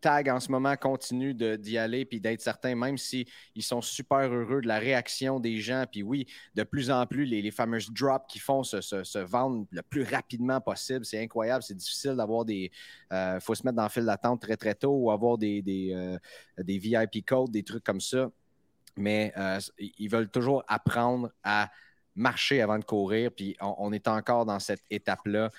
[0.00, 3.26] Tag en ce moment continue d'y aller puis d'être certain, même s'ils
[3.60, 5.84] sont super heureux de la réaction des gens.
[5.90, 9.66] Puis oui, de plus en plus, les, les fameuses drops qui font se, se, vendre
[9.70, 11.04] le plus rapidement possible.
[11.04, 11.62] C'est incroyable.
[11.62, 12.70] C'est difficile d'avoir des.
[13.10, 15.62] Il euh, faut se mettre dans le fil d'attente très, très tôt ou avoir des,
[15.62, 16.18] des, euh,
[16.62, 18.30] des VIP codes, des trucs comme ça.
[18.98, 21.70] Mais euh, ils veulent toujours apprendre à
[22.14, 25.50] marcher avant de courir, puis on, est encore dans cette étape-là.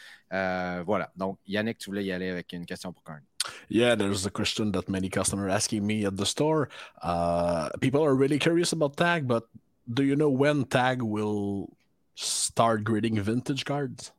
[0.85, 1.09] voilà.
[1.15, 3.21] Donc, Yannick, tu voulais y aller avec une question pour Karn.
[3.69, 6.69] Yeah, there's a question that many customers asking me at the store.
[7.01, 9.47] Uh, people are really curious about Tag, but
[9.91, 11.69] do you know when Tag will
[12.15, 14.11] start grading vintage cards?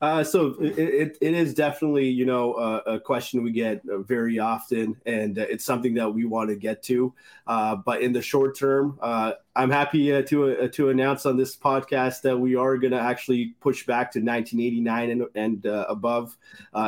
[0.00, 4.96] Uh, so it, it, is definitely you know a question we get uh, very often,
[5.04, 7.12] and uh, it's something that we want to get to.
[7.46, 11.54] Uh, but in the short term, uh, I'm happy uh, to to announce on this
[11.54, 16.34] podcast that we are going to actually push back to 1989 and, and above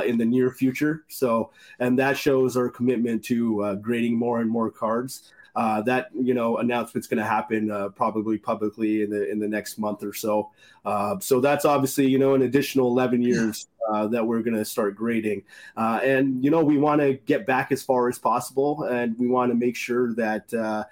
[0.06, 1.04] in the near future.
[1.08, 6.34] So, and that shows our commitment to grading more and more cards uh, that you
[6.34, 10.12] know announcement's going to happen uh, probably publicly in the in the next month or
[10.12, 10.50] so.
[10.84, 14.64] Uh, so that's obviously you know an additional 11 years uh, that we're going to
[14.64, 15.42] start grading,
[15.76, 19.26] uh, and you know we want to get back as far as possible, and we
[19.26, 20.52] want to make sure that.
[20.54, 20.84] Uh,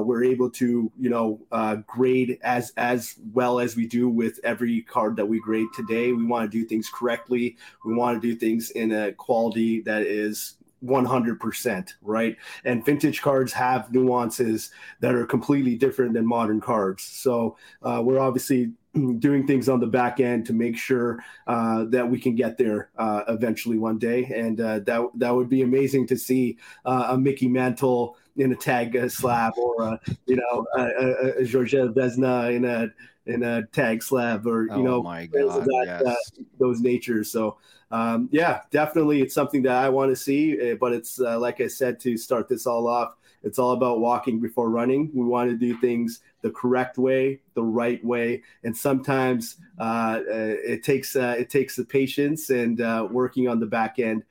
[0.00, 1.40] we're able to, you know,
[1.88, 6.12] grade as as well as we do with every card that we grade today.
[6.12, 7.56] We want to do things correctly.
[7.84, 12.36] We want to do things in a quality that is 100%, right?
[12.64, 17.04] And vintage cards have nuances that are completely different than modern cards.
[17.04, 18.72] So uh, we're obviously
[19.18, 22.90] doing things on the back end to make sure uh, that we can get there
[22.98, 24.24] uh, eventually one day.
[24.34, 28.56] And uh, that that would be amazing to see uh, a Mickey Mantle in a
[28.56, 32.88] tag uh, slab or a, you know a, a Georgette Vesna in a
[33.26, 36.44] in a tag slab or you oh know that, yes.
[36.58, 37.30] those natures.
[37.30, 37.58] So
[37.92, 40.58] um, yeah, definitely, it's something that I want to see.
[40.58, 43.16] Eh, but it's uh, like I said to start this all off.
[43.44, 45.10] It's all about walking before running.
[45.12, 50.56] We want to do things the correct way, the right way, and sometimes uh, uh
[50.64, 54.22] it takes uh, it takes the patience and uh, working on the back end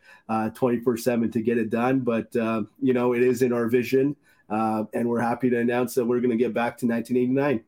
[0.56, 1.99] twenty four seven to get it done.
[1.99, 4.15] But um, you know, it is in our vision,
[4.49, 7.63] and we're happy to announce that we're going to get back to nineteen eighty nine.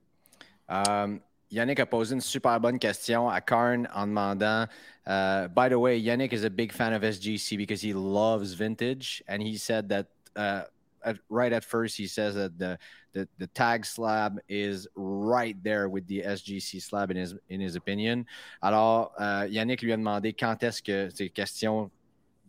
[0.74, 4.68] Um, Yannick a posé une super bonne question à Karn en demandant
[5.06, 9.22] Uh, by the way, Yannick is a big fan of SGC because he loves vintage,
[9.28, 10.08] and he said that
[10.38, 10.64] uh,
[11.04, 12.80] at, right at first he says that the,
[13.12, 17.76] the the tag slab is right there with the SGC slab in his in his
[17.76, 18.26] opinion.
[18.62, 21.92] Alors, uh, Yannick lui a demandé quand est-ce que ces questions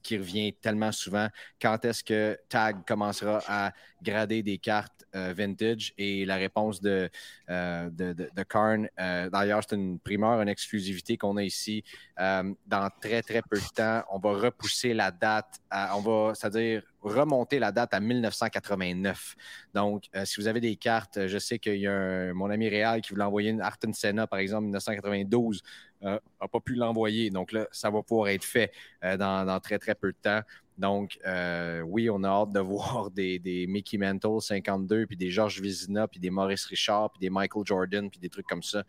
[0.04, 1.28] qui revient tellement souvent.
[1.60, 5.94] Quand est-ce que Tag commencera à grader des cartes euh, vintage?
[5.98, 7.10] Et la réponse de,
[7.48, 11.82] euh, de, Karn, euh, d'ailleurs, c'est une primeur, une exclusivité qu'on a ici.
[12.16, 17.58] dans très, très peu de temps, on va repousser la date, on va, c'est-à-dire remonter
[17.58, 19.36] la date à 1989.
[19.74, 23.10] Donc, si vous avez des cartes, je sais qu'il y a mon ami Réal qui
[23.10, 25.62] voulait envoyer une Arten Senna, par exemple, 1992
[26.04, 27.30] n'a euh, pas pu l'envoyer.
[27.30, 30.40] Donc là, ça va pouvoir être fait euh, dans, très, très peu de temps.
[30.76, 35.60] Donc, euh, oui, on a hâte de voir des, Mickey Mantle 52, puis des Georges
[35.60, 38.84] Vizina, puis des Maurice Richard, puis des Michael Jordan, puis des trucs comme ça.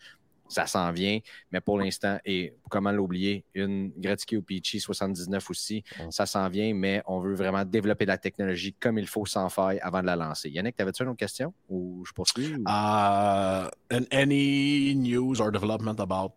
[0.47, 1.17] Ça s'en vient,
[1.49, 6.71] mais pour l'instant, et comment l'oublier, une Gretzky ou Peachy 79 aussi, ça s'en vient,
[6.75, 10.15] mais on veut vraiment développer la technologie comme il faut sans faille avant de la
[10.15, 10.51] lancer.
[10.51, 11.51] Yannick, t'avais-tu une autre question?
[11.67, 12.53] Ou je poursuis?
[12.53, 12.61] Ou...
[12.67, 13.71] Uh,
[14.11, 16.33] any news or development about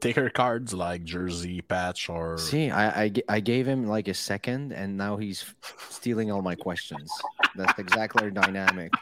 [0.00, 4.72] Taker cards like jersey patch or see I, I, I gave him like a second
[4.72, 5.44] and now he's
[5.88, 7.10] stealing all my questions
[7.54, 8.92] that's exactly our dynamic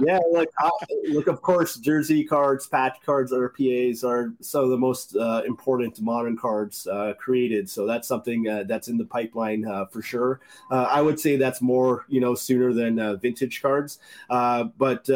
[0.00, 0.70] yeah, like uh,
[1.08, 6.00] look, of course, jersey cards, patch cards, RPAs are some of the most uh, important
[6.00, 7.70] modern cards uh, created.
[7.70, 10.40] So that's something uh, that's in the pipeline uh, for sure.
[10.70, 13.98] Uh, I would say that's more, you know, sooner than vintage cards.
[14.28, 15.08] but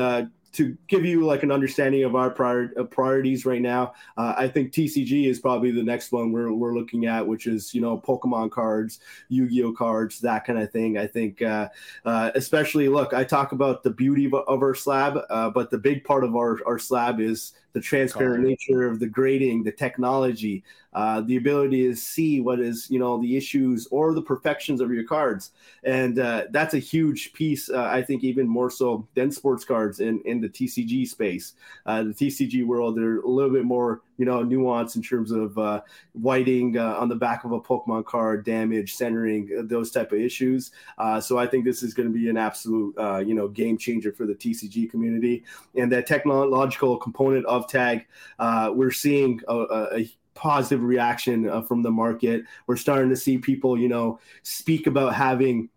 [0.53, 4.49] to give you like an understanding of our prior, uh, priorities right now, uh, I
[4.49, 7.99] think TCG is probably the next one we're, we're looking at, which is you know
[7.99, 10.99] Pokemon cards, Yu-Gi-Oh cards, that kind of thing.
[10.99, 11.69] I think uh,
[12.05, 15.79] uh especially look, I talk about the beauty of, of our slab, uh, but the
[15.79, 20.65] big part of our, our slab is the transparent nature of the grading, the technology,
[20.93, 24.91] uh, the ability to see what is you know the issues or the perfections of
[24.91, 25.53] your cards,
[25.85, 27.71] and uh, that's a huge piece.
[27.71, 31.55] Uh, I think even more so than sports cards in in the TCG space.
[31.87, 35.57] Uh, the TCG world, they're a little bit more you know nuance in terms of
[35.57, 35.81] uh,
[36.13, 40.73] whiting uh, on the back of a Pokemon card, damage, centering, those type of issues.
[41.21, 42.95] so I think this is going to be an absolute
[43.27, 48.07] you know game changer for the TCG community, and that technological component of tag,
[48.39, 52.45] we're seeing a, a positive reaction uh, from the market.
[52.67, 55.69] We're starting to see people, you know, speak about having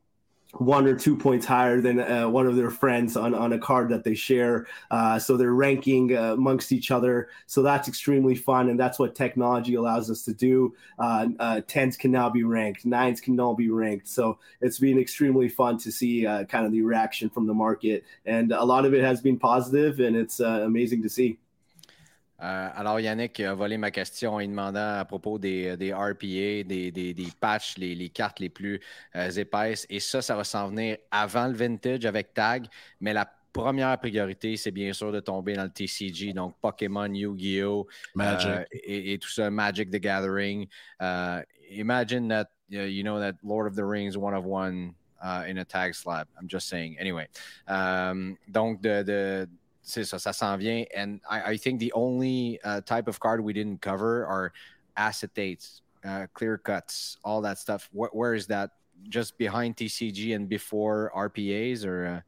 [0.53, 3.89] one or two points higher than uh, one of their friends on, on a card
[3.89, 4.67] that they share.
[4.91, 7.29] Uh, so they're ranking uh, amongst each other.
[7.47, 8.69] So that's extremely fun.
[8.69, 10.75] And that's what technology allows us to do.
[10.99, 14.07] Uh, uh, tens can now be ranked, nines can now be ranked.
[14.07, 18.03] So it's been extremely fun to see uh, kind of the reaction from the market.
[18.25, 21.39] And a lot of it has been positive and it's amazing to see.
[22.41, 26.91] Euh, alors, Yannick a volé ma question en demandant à propos des, des RPA, des,
[26.91, 28.81] des, des patchs, les, les, cartes les plus
[29.15, 29.85] euh, épaisses.
[29.89, 32.67] Et ça, ça va s'en venir avant le vintage avec Tag.
[32.99, 37.87] Mais la première priorité, c'est bien sûr de tomber dans le TCG, donc Pokémon, Yu-Gi-Oh!
[38.19, 40.67] Euh, et, et, tout ça, Magic the Gathering.
[40.99, 45.59] Uh, imagine that, you know, that Lord of the Rings one of one uh, in
[45.59, 46.27] a tag slab.
[46.37, 46.97] I'm just saying.
[46.99, 47.27] Anyway.
[47.67, 49.47] Um, donc, de, de
[49.83, 50.85] c'est ça, ça s'en vient.
[50.95, 54.51] And I, I think the only uh, type of card we didn't cover are
[54.97, 57.89] acetates, uh, clear cuts, all that stuff.
[57.91, 58.71] Wh- where is that?
[59.09, 62.05] Just behind TCG and before RPAs, or?
[62.05, 62.21] Uh...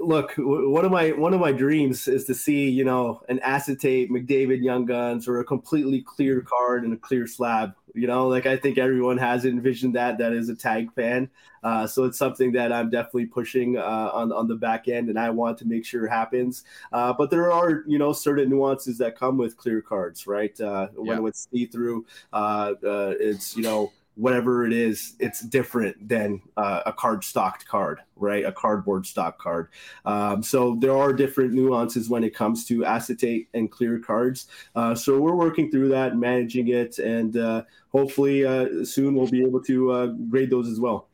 [0.00, 4.10] Look, one of my one of my dreams is to see you know an acetate
[4.10, 8.44] McDavid Young Guns or a completely clear card and a clear slab you know, like
[8.44, 11.30] I think everyone has envisioned that that is a tag fan.
[11.64, 15.18] Uh, so it's something that I'm definitely pushing uh, on on the back end, and
[15.18, 16.62] I want to make sure happens.
[16.92, 20.60] Uh, but there are you know certain nuances that come with clear cards, right?
[20.60, 21.26] Uh, when yeah.
[21.26, 26.80] it's see through, uh, uh, it's you know whatever it is, it's different than uh,
[26.86, 28.44] a card stocked card, right?
[28.44, 29.68] A cardboard stock card.
[30.06, 34.48] Um, so there are different nuances when it comes to acetate and clear cards.
[34.74, 39.44] Uh, so we're working through that, managing it, and uh, hopefully uh, soon we'll be
[39.44, 41.08] able to uh, grade those as well.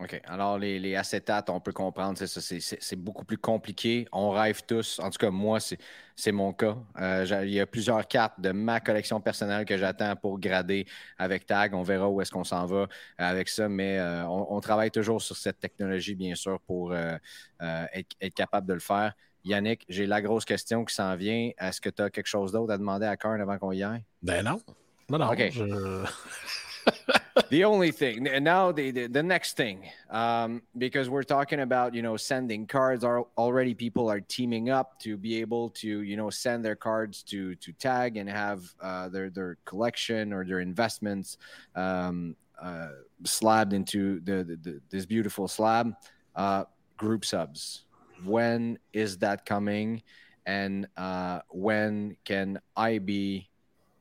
[0.00, 0.20] OK.
[0.26, 4.06] Alors, les, les, acétates, on peut comprendre, c'est beaucoup plus compliqué.
[4.12, 5.00] On rêve tous.
[5.00, 6.76] En tout cas, moi, c'est mon cas.
[7.00, 10.86] Euh, il y a plusieurs cartes de ma collection personnelle que j'attends pour grader
[11.18, 11.74] avec Tag.
[11.74, 15.36] On verra où est-ce qu'on s'en va avec ça, mais euh, on, travaille toujours sur
[15.36, 17.16] cette technologie, bien sûr, pour euh,
[17.60, 19.14] être, capable de le faire.
[19.44, 21.50] Yannick, j'ai la grosse question qui s'en vient.
[21.58, 24.04] Est-ce que tu as quelque chose d'autre à demander à Karn avant qu'on y aille?
[24.22, 24.60] Ben non.
[25.08, 25.32] Non, non.
[25.32, 25.52] OK.
[27.50, 31.94] the only thing and now the, the, the next thing um, because we're talking about
[31.94, 36.16] you know sending cards are already people are teaming up to be able to you
[36.16, 40.60] know send their cards to to tag and have uh, their their collection or their
[40.60, 41.38] investments
[41.74, 42.88] um, uh,
[43.24, 45.94] slabbed into the, the, the, this beautiful slab
[46.34, 46.64] uh,
[46.96, 47.84] group subs.
[48.24, 50.02] When is that coming?
[50.44, 53.48] And uh, when can i be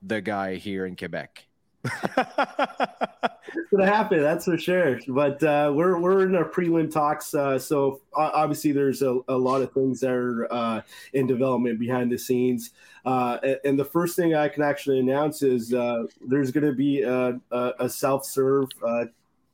[0.01, 1.47] the guy here in quebec
[1.85, 4.99] it's gonna happen, that's for sure.
[5.07, 9.61] But uh, we're we're in our prelim talks, uh, so obviously there's a, a, lot
[9.61, 10.81] of things that are uh,
[11.13, 12.71] in development behind the scenes.
[13.05, 17.39] Uh, and the first thing I can actually announce is uh, there's to be a,
[17.51, 19.05] a, a self-serve uh,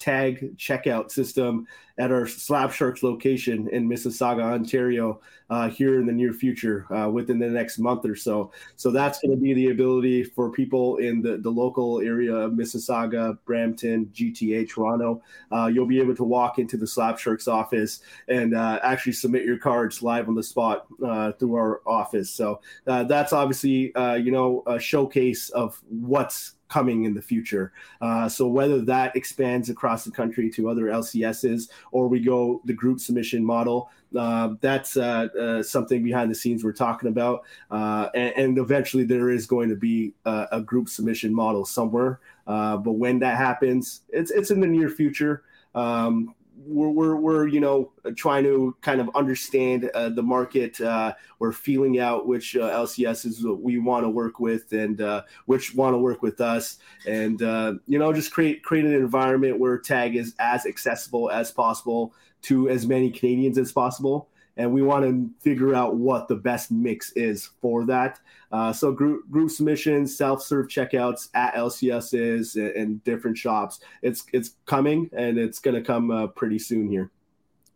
[0.03, 1.65] tag checkout system
[1.97, 7.07] at our Slab Sharks location in Mississauga, Ontario, uh, here in the near future, uh,
[7.07, 8.51] within the next month or so.
[8.75, 12.53] So that's going to be the ability for people in the, the local area of
[12.53, 15.21] Mississauga, Brampton, GTA, Toronto.
[15.51, 19.45] Uh, you'll be able to walk into the Slab Sharks office and uh, actually submit
[19.45, 22.29] your cards live on the spot uh, through our office.
[22.29, 27.71] So uh, that's obviously, you know, a showcase of what's coming in the future.
[28.01, 32.73] Uh, so whether that expands across the country to other LCSs or we go the
[32.73, 37.43] group submission model, uh, that's uh, uh something behind the scenes we're talking about.
[37.69, 42.19] Uh, and, and, eventually there is going to be a, a group submission model somewhere.
[42.47, 45.43] Uh, but when that happens, it's it's in the near future.
[45.75, 46.33] Um,
[46.65, 50.79] we're, we're, we're, you know trying to kind of understand uh, the market.
[50.79, 55.75] Uh, we're feeling out which uh, LCSs we want to work with and uh, which
[55.75, 59.77] want to work with us, and uh, you know just create create an environment where
[59.77, 65.03] tag is as accessible as possible to as many Canadians as possible and we want
[65.03, 68.19] to figure out what the best mix is for that.
[68.51, 73.79] Uh, so group group submissions, self serve checkouts at LCSs and, and, different shops.
[74.01, 77.09] It's it's coming and it's going to come uh, pretty soon here.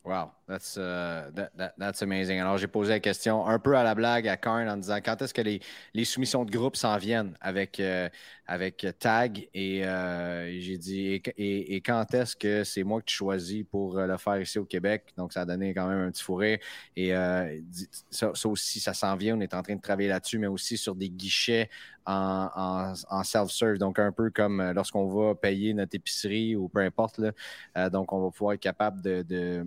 [0.07, 2.39] Wow, that's, uh, that, that, that's amazing.
[2.39, 5.21] Alors, j'ai posé la question un peu à la blague à Karn en disant quand
[5.21, 5.59] est-ce que les,
[5.93, 8.07] les, soumissions de groupe s'en viennent avec, euh,
[8.45, 9.49] avec Tag?
[9.53, 13.97] Et euh, j'ai dit et, et, quand est-ce que c'est moi que tu choisis pour
[13.97, 15.13] euh, le faire ici au Québec?
[15.17, 16.61] Donc, ça a donné quand même un petit fourré.
[16.95, 17.11] Et
[18.09, 19.35] ça, ça, aussi, ça s'en vient.
[19.35, 21.69] On est en train de travailler là-dessus, mais aussi sur des guichets
[22.07, 23.77] en, self-serve.
[23.77, 27.19] Donc, un peu comme euh, lorsqu'on va payer notre épicerie ou peu importe.
[27.77, 29.65] Euh, donc, on va pouvoir être capable de,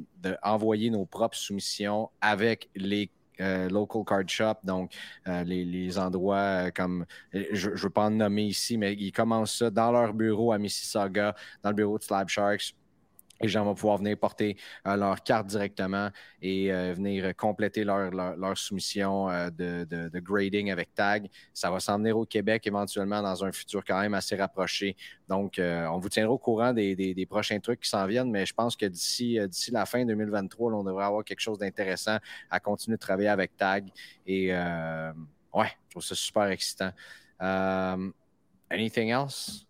[0.90, 3.10] nos propres soumissions avec les
[3.40, 4.92] euh, local card shop, donc
[5.26, 9.70] les, les, endroits comme, je ne veux pas en nommer ici, mais ils commencent ça
[9.70, 12.74] dans leur bureau à Mississauga, dans le bureau de Slab Sharks
[13.40, 16.10] les gens vont pouvoir venir porter euh, leur carte directement
[16.42, 21.28] et euh, venir compléter leur, leur, soumission euh, de, de, grading avec tag.
[21.54, 24.96] Ça va s'en venir au Québec éventuellement dans un futur quand même assez rapproché.
[25.28, 28.52] Donc, on vous tiendra au courant des, des, prochains trucs qui s'en viennent, mais je
[28.52, 32.18] pense que d'ici d'ici la fin 2023, on devrait avoir quelque chose d'intéressant
[32.50, 33.88] à continuer de travailler avec tag.
[34.26, 36.90] Et ouais, je trouve ça super excitant.
[38.70, 39.69] anything else?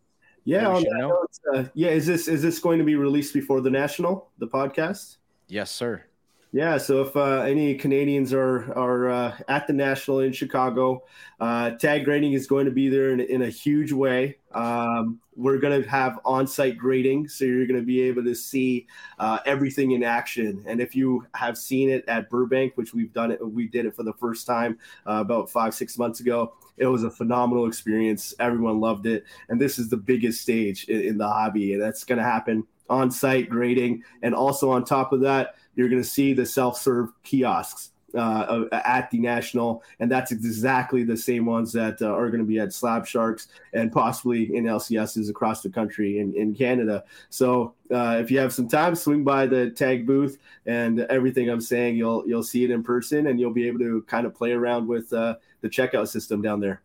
[0.51, 1.90] Yeah, on that note, uh, yeah.
[1.90, 5.18] Is this is this going to be released before the national, the podcast?
[5.46, 6.05] Yes, sir.
[6.53, 11.05] Yeah, so if uh, any Canadians are are uh, at the national in Chicago,
[11.38, 14.38] uh, tag grading is going to be there in, in a huge way.
[14.53, 18.88] Um, we're going to have on-site grading, so you're going to be able to see
[19.20, 20.64] uh, everything in action.
[20.66, 23.94] And if you have seen it at Burbank, which we've done it, we did it
[23.94, 24.76] for the first time
[25.07, 26.55] uh, about five six months ago.
[26.78, 28.34] It was a phenomenal experience.
[28.40, 32.03] Everyone loved it, and this is the biggest stage in, in the hobby, and that's
[32.03, 36.35] going to happen on-site grading, and also on top of that you're going to see
[36.35, 42.07] the self-serve kiosks uh, at the national, and that's exactly the same ones that uh,
[42.07, 46.35] are going to be at Slab Sharks and possibly in LCSs across the country in,
[46.35, 47.05] in Canada.
[47.28, 51.61] So uh, if you have some time, swing by the tag booth, and everything I'm
[51.61, 54.53] saying, you'll you'll see it in person, and you'll be able to kind of play
[54.53, 56.83] around with uh, the checkout system down there.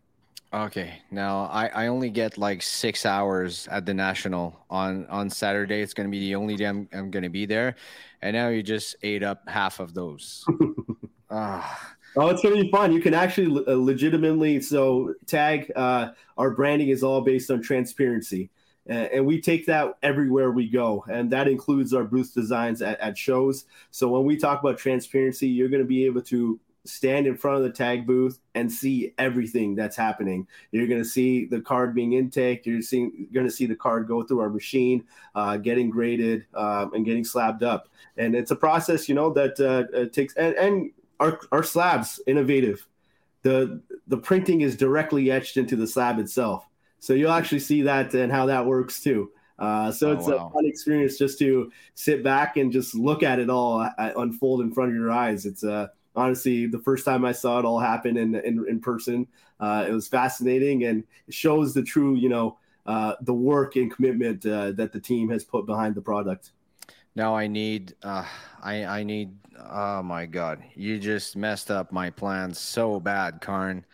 [0.53, 1.01] Okay.
[1.11, 5.81] Now I, I only get like six hours at the national on on Saturday.
[5.81, 7.75] It's going to be the only day I'm, I'm going to be there,
[8.25, 10.43] and now you just ate up half of those.
[11.29, 11.93] ah.
[12.17, 12.91] Oh, it's going to be fun.
[12.91, 15.71] You can actually uh, legitimately so tag.
[15.75, 18.49] Uh, our branding is all based on transparency,
[18.89, 22.99] uh, and we take that everywhere we go, and that includes our booth designs at,
[22.99, 23.65] at shows.
[23.91, 27.57] So when we talk about transparency, you're going to be able to stand in front
[27.57, 30.47] of the tag booth and see everything that's happening.
[30.71, 32.65] You're going to see the card being intake.
[32.65, 36.93] You're seeing, going to see the card go through our machine, uh, getting graded um,
[36.93, 37.89] and getting slabbed up.
[38.17, 42.85] And it's a process, you know, that uh, takes and, and our our slabs innovative.
[43.41, 46.65] The the printing is directly etched into the slab itself,
[46.99, 49.31] so you'll actually see that and how that works too.
[49.57, 50.47] Uh, so oh, it's wow.
[50.47, 54.61] a fun experience just to sit back and just look at it all uh, unfold
[54.61, 55.45] in front of your eyes.
[55.45, 58.79] It's a uh, honestly, the first time I saw it all happen in in, in
[58.79, 59.27] person,
[59.59, 63.93] uh, it was fascinating and it shows the true, you know, uh, the work and
[63.93, 66.51] commitment uh, that the team has put behind the product.
[67.15, 68.25] Now I need, uh,
[68.61, 69.35] I I need.
[69.57, 73.85] Oh my God, you just messed up my plans so bad, Karn.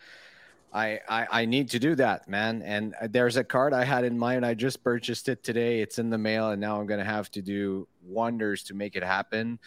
[0.74, 2.62] I, I, I need to do that, man.
[2.62, 4.44] And there's a card I had in mind.
[4.44, 5.82] I just purchased it today.
[5.82, 9.04] It's in the mail, and now I'm gonna have to do wonders to make it
[9.04, 9.58] happen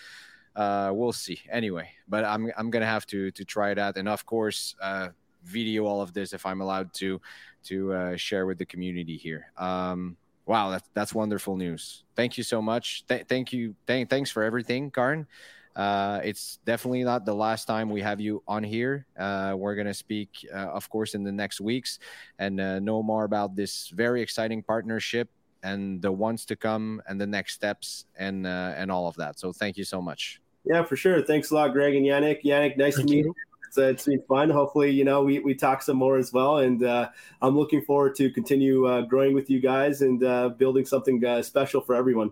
[0.56, 1.40] uh, we'll see.
[1.52, 5.10] Anyway, but I'm I'm gonna have to to try that, and of course, uh,
[5.44, 7.22] video all of this if I'm allowed to
[7.66, 9.52] to uh, share with the community here.
[9.58, 12.04] Um, wow, that's that's wonderful news.
[12.16, 13.06] Thank you so much.
[13.08, 13.76] Th- thank you.
[13.88, 15.28] Th- thanks for everything, Karn.
[15.76, 19.06] Uh, it's definitely not the last time we have you on here.
[19.20, 22.00] Uh, we're going to speak, uh, of course, in the next weeks
[22.40, 25.28] and uh, know more about this very exciting partnership
[25.64, 29.38] and the ones to come and the next steps and uh, and all of that.
[29.38, 30.40] So thank you so much.
[30.66, 31.22] Yeah, for sure.
[31.22, 32.44] Thanks a lot, Greg and Yannick.
[32.44, 33.26] Yannick, nice Thank to meet you.
[33.26, 33.36] you.
[33.68, 34.50] It's, uh, it's been fun.
[34.50, 36.58] Hopefully, you know, we, we talk some more as well.
[36.60, 37.10] And uh,
[37.42, 41.42] I'm looking forward to continue uh, growing with you guys and uh, building something uh,
[41.42, 42.32] special for everyone.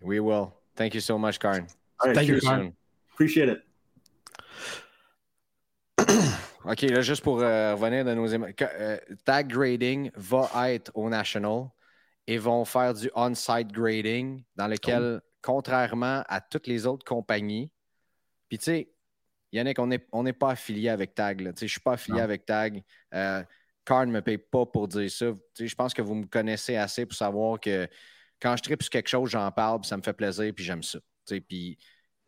[0.00, 0.54] We will.
[0.76, 1.66] Thank you so much, Karin.
[2.00, 2.74] All right, Thank you, Karin.
[3.12, 3.62] Appreciate it.
[6.64, 11.70] OK, là, juste pour euh, revenir de nos euh, tag grading va être au National
[12.26, 17.70] et vont faire du on-site grading dans lequel oh contrairement à toutes les autres compagnies,
[18.48, 18.92] puis tu sais,
[19.52, 21.40] Yannick, on n'est on pas affilié avec Tag.
[21.42, 22.82] Je ne suis pas affilié avec Tag.
[23.14, 23.42] Euh,
[23.84, 25.32] Carl ne me paye pas pour dire ça.
[25.58, 27.88] Je pense que vous me connaissez assez pour savoir que
[28.40, 30.82] quand je tripe sur quelque chose, j'en parle, puis ça me fait plaisir, puis j'aime
[30.82, 30.98] ça.
[31.48, 31.78] Puis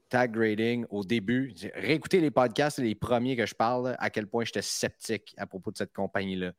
[0.08, 4.44] tag grading, au début, réécouter les podcasts, les premiers que je parle, à quel point
[4.44, 6.52] j'étais sceptique à propos de cette compagnie-là.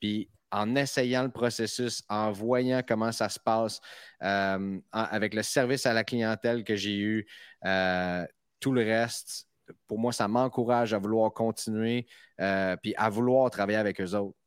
[0.00, 3.80] Puis en essayant le processus, en voyant comment ça se passe,
[4.22, 7.26] euh, avec le service à la clientèle que j'ai eu,
[7.64, 8.24] euh,
[8.60, 9.48] tout le reste,
[9.86, 12.06] pour moi, ça m'encourage à vouloir continuer,
[12.40, 14.38] euh, puis à vouloir travailler avec eux autres.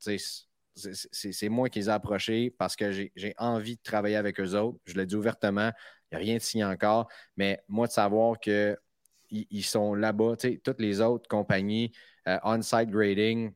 [0.74, 4.78] C'est moi qui les ai approchés parce que j'ai envie de travailler avec eux autres.
[4.86, 5.72] Je l'ai dit ouvertement,
[6.10, 8.78] il n'y a rien de signé encore, mais moi, de savoir qu'ils
[9.30, 11.92] ils sont là-bas, toutes les autres compagnies,
[12.42, 13.52] on-site grading,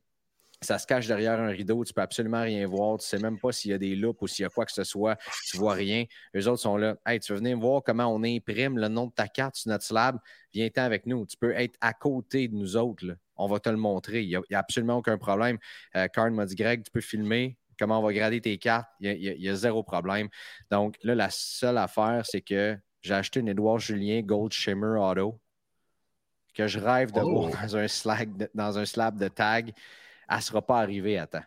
[0.63, 3.53] ça se cache derrière un rideau, tu peux absolument rien voir, tu sais même pas
[3.53, 5.75] s'il y a des loupes ou s'il y a quoi que ce soit, tu vois
[5.75, 6.05] rien.
[6.37, 6.97] Eux autres sont là.
[7.07, 9.85] Hey, tu veux venir voir comment on imprime le nom de ta carte sur notre
[9.85, 10.19] slab?
[10.53, 11.27] Viens-t'en avec nous.
[11.27, 13.05] Tu peux être à côté de nous autres.
[13.37, 14.23] On va te le montrer.
[14.23, 15.59] Il n'y a, absolument aucun problème.
[15.97, 18.89] Euh, m'a dit Greg, tu peux filmer comment on va grader tes cartes.
[19.01, 20.29] Il y, a, zéro problème.
[20.71, 25.41] Donc là, la seule affaire, c'est que j'ai acheté une Edouard Julien Gold Shimmer Auto
[26.55, 27.67] que je rêve de voir oh!
[27.67, 27.87] dans un,
[28.55, 29.75] dans un slab de tag
[30.29, 31.45] elle ne sera pas arrivée à temps.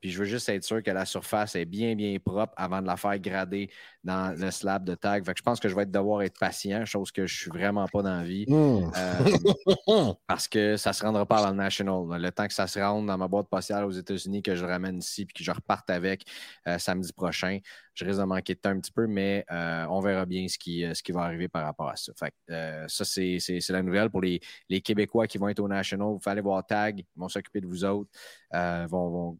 [0.00, 2.86] Puis je veux juste être sûr que la surface est bien, bien propre avant de
[2.86, 3.70] la faire grader
[4.04, 5.24] dans le slab de tag.
[5.24, 7.50] Fait que je pense que je vais devoir être patient, chose que je ne suis
[7.50, 8.44] vraiment pas dans la vie.
[8.46, 8.90] Hmm.
[8.94, 12.04] Euh, parce que ça ne se rendra pas dans le National.
[12.20, 14.98] Le temps que ça se rende dans ma boîte postale aux États-Unis, que je ramène
[14.98, 16.24] ici puis que je reparte avec
[16.68, 17.58] euh, samedi prochain,
[17.96, 20.58] je risque de manquer de temps un petit peu, mais euh, on verra bien ce
[20.58, 22.12] qui, ce qui va arriver par rapport à ça.
[22.16, 22.32] Fait
[22.88, 24.40] ça, c'est la nouvelle pour les,
[24.84, 26.08] Québécois qui vont être au National.
[26.22, 28.10] Vous allez voir tag, ils vont s'occuper de vous autres,
[28.52, 29.38] vont,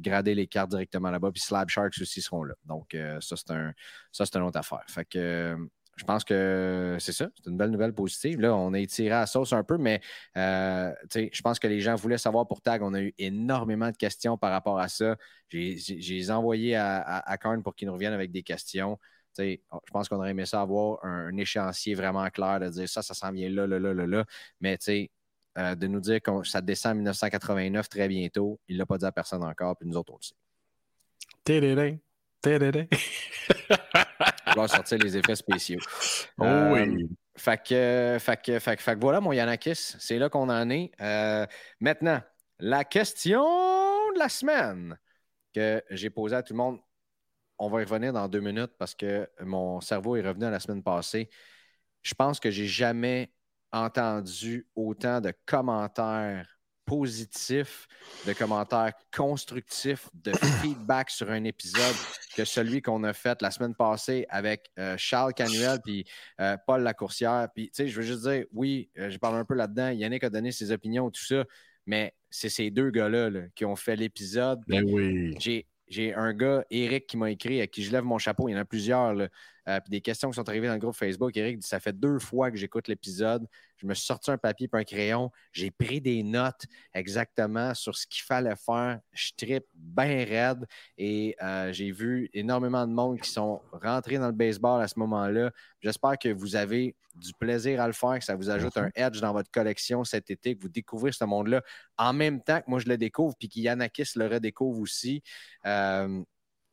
[0.00, 1.30] grader les cartes directement là-bas.
[1.30, 2.54] Puis Slab Sharks aussi seront là.
[2.64, 4.84] Donc, euh, ça, c'est une autre affaire.
[5.16, 5.56] Euh,
[5.98, 7.28] je pense que c'est ça.
[7.34, 8.40] C'est une belle nouvelle positive.
[8.40, 10.00] Là, on a étiré à la sauce un peu, mais
[10.36, 12.82] euh, je pense que les gens voulaient savoir pour Tag.
[12.82, 15.16] On a eu énormément de questions par rapport à ça.
[15.48, 18.98] J'ai, envoyé à, à, Karn pour qu'il nous revienne avec des questions.
[19.38, 19.56] je
[19.92, 23.32] pense qu'on aurait aimé ça avoir un, échéancier vraiment clair de dire ça, ça s'en
[23.32, 24.24] vient là, là, là, là, là.
[24.60, 24.78] Mais
[25.58, 28.60] euh, de nous dire que ça descend en 1989 très bientôt.
[28.68, 30.36] Il ne l'a pas dit à personne encore, puis nous autres, on le sait.
[34.56, 35.80] Va sortir les effets spéciaux.
[36.38, 36.80] Oh oui.
[36.80, 40.90] Euh, fait que, fait, que, fait, que, voilà, mon Yanakis, c'est là qu'on en est.
[41.00, 41.46] Euh,
[41.80, 42.20] maintenant,
[42.58, 43.44] la question
[44.14, 44.98] de la semaine
[45.54, 46.80] que j'ai posée à tout le monde.
[47.58, 50.60] On va y revenir dans deux minutes parce que mon cerveau est revenu à la
[50.60, 51.28] semaine passée.
[52.02, 53.32] Je pense que j'ai jamais
[53.72, 56.57] entendu autant de commentaires
[56.88, 57.86] positifs,
[58.26, 60.32] de commentaires constructifs, de
[60.62, 61.94] feedback sur un épisode
[62.34, 66.06] que celui qu'on a fait la semaine passée avec euh, Charles Canuel puis
[66.40, 67.48] euh, Paul Lacourcière.
[67.54, 69.90] Puis, tu sais, je veux juste dire, oui, euh, je parle un peu là-dedans.
[69.90, 71.44] Yannick a donné ses opinions, tout ça,
[71.84, 74.60] mais c'est ces deux gars-là qui ont fait l'épisode.
[74.66, 75.36] Ben oui.
[75.90, 78.48] J'ai un gars, Eric, qui m'a écrit, à qui je lève mon chapeau.
[78.48, 79.14] Il y en a plusieurs.
[79.14, 79.28] Là.
[79.68, 81.36] Euh, puis des questions qui sont arrivées dans le groupe Facebook.
[81.36, 83.46] Eric dit Ça fait deux fois que j'écoute l'épisode.
[83.78, 85.30] Je me suis sorti un papier et un crayon.
[85.52, 89.00] J'ai pris des notes exactement sur ce qu'il fallait faire.
[89.12, 90.66] Je tripe bien raide
[90.96, 94.98] et euh, j'ai vu énormément de monde qui sont rentrés dans le baseball à ce
[94.98, 95.50] moment-là.
[95.80, 99.20] J'espère que vous avez du plaisir à le faire, que ça vous ajoute un edge
[99.20, 101.62] dans votre collection cet été, que vous découvrez ce monde-là
[101.96, 105.22] en même temps que moi je le découvre, puis qu'Yanakis le redécouvre aussi.
[105.66, 106.22] Euh,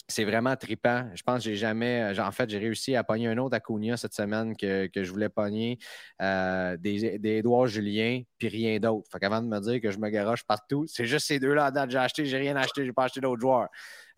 [0.07, 1.09] c'est vraiment trippant.
[1.15, 2.13] Je pense que j'ai jamais.
[2.19, 5.79] En fait, j'ai réussi à pogner un autre Acuna cette semaine que, je voulais pogner.
[6.21, 9.07] Euh, des, des Édouard Julien, puis rien d'autre.
[9.11, 11.71] Fait qu'avant de me dire que je me garoche partout, c'est juste ces deux-là.
[11.89, 13.69] J'ai acheté, j'ai rien acheté, j'ai pas acheté d'autres joueurs.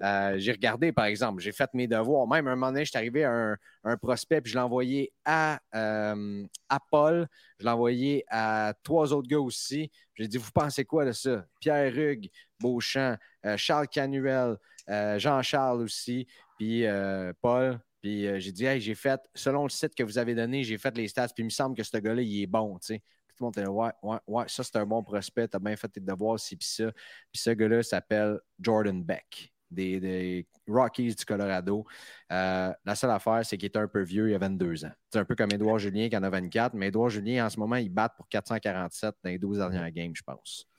[0.04, 2.28] Euh, j'ai regardé, par exemple, j'ai fait mes devoirs.
[2.28, 5.60] Même un moment donné, je suis arrivé à un, prospect, puis je l'ai envoyé à,
[5.74, 7.28] euh, à Paul,
[7.60, 9.90] je l'ai envoyé à trois autres gars aussi.
[10.16, 11.46] J'ai dit, vous pensez quoi de ça?
[11.62, 12.30] Pierre Rugg,
[12.60, 13.16] Beauchamp,
[13.56, 14.58] Charles Canuel.
[14.90, 16.28] Euh, Jean-Charles aussi,
[16.58, 17.80] puis euh, Paul.
[18.02, 20.78] Puis euh, j'ai dit, hey, j'ai fait, selon le site que vous avez donné, j'ai
[20.78, 23.04] fait les stats, puis il me semble que ce gars-là, il est bon, tu sais.
[23.36, 25.90] Tout le monde était ouais, ouais, ouais, ça c'est un bon prospect, t'as bien fait
[25.90, 26.92] tes devoirs, si, puis ça.
[27.32, 29.54] Puis ce gars-là s'appelle Jordan Beck.
[29.70, 31.86] Des, Rockies du Colorado.
[32.30, 34.92] la seule affaire, c'est qu'il est un peu vieux, il a 22 ans.
[35.12, 37.60] C'est un peu comme Edouard Julien qui en a 24, mais Edouard Julien, en ce
[37.60, 40.70] moment, il bat pour 447 dans les 12 dernières games, je pense.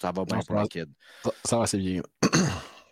[0.00, 0.92] Ça va bien pour le kid.
[1.24, 2.02] Ça, ça va, c'est bien.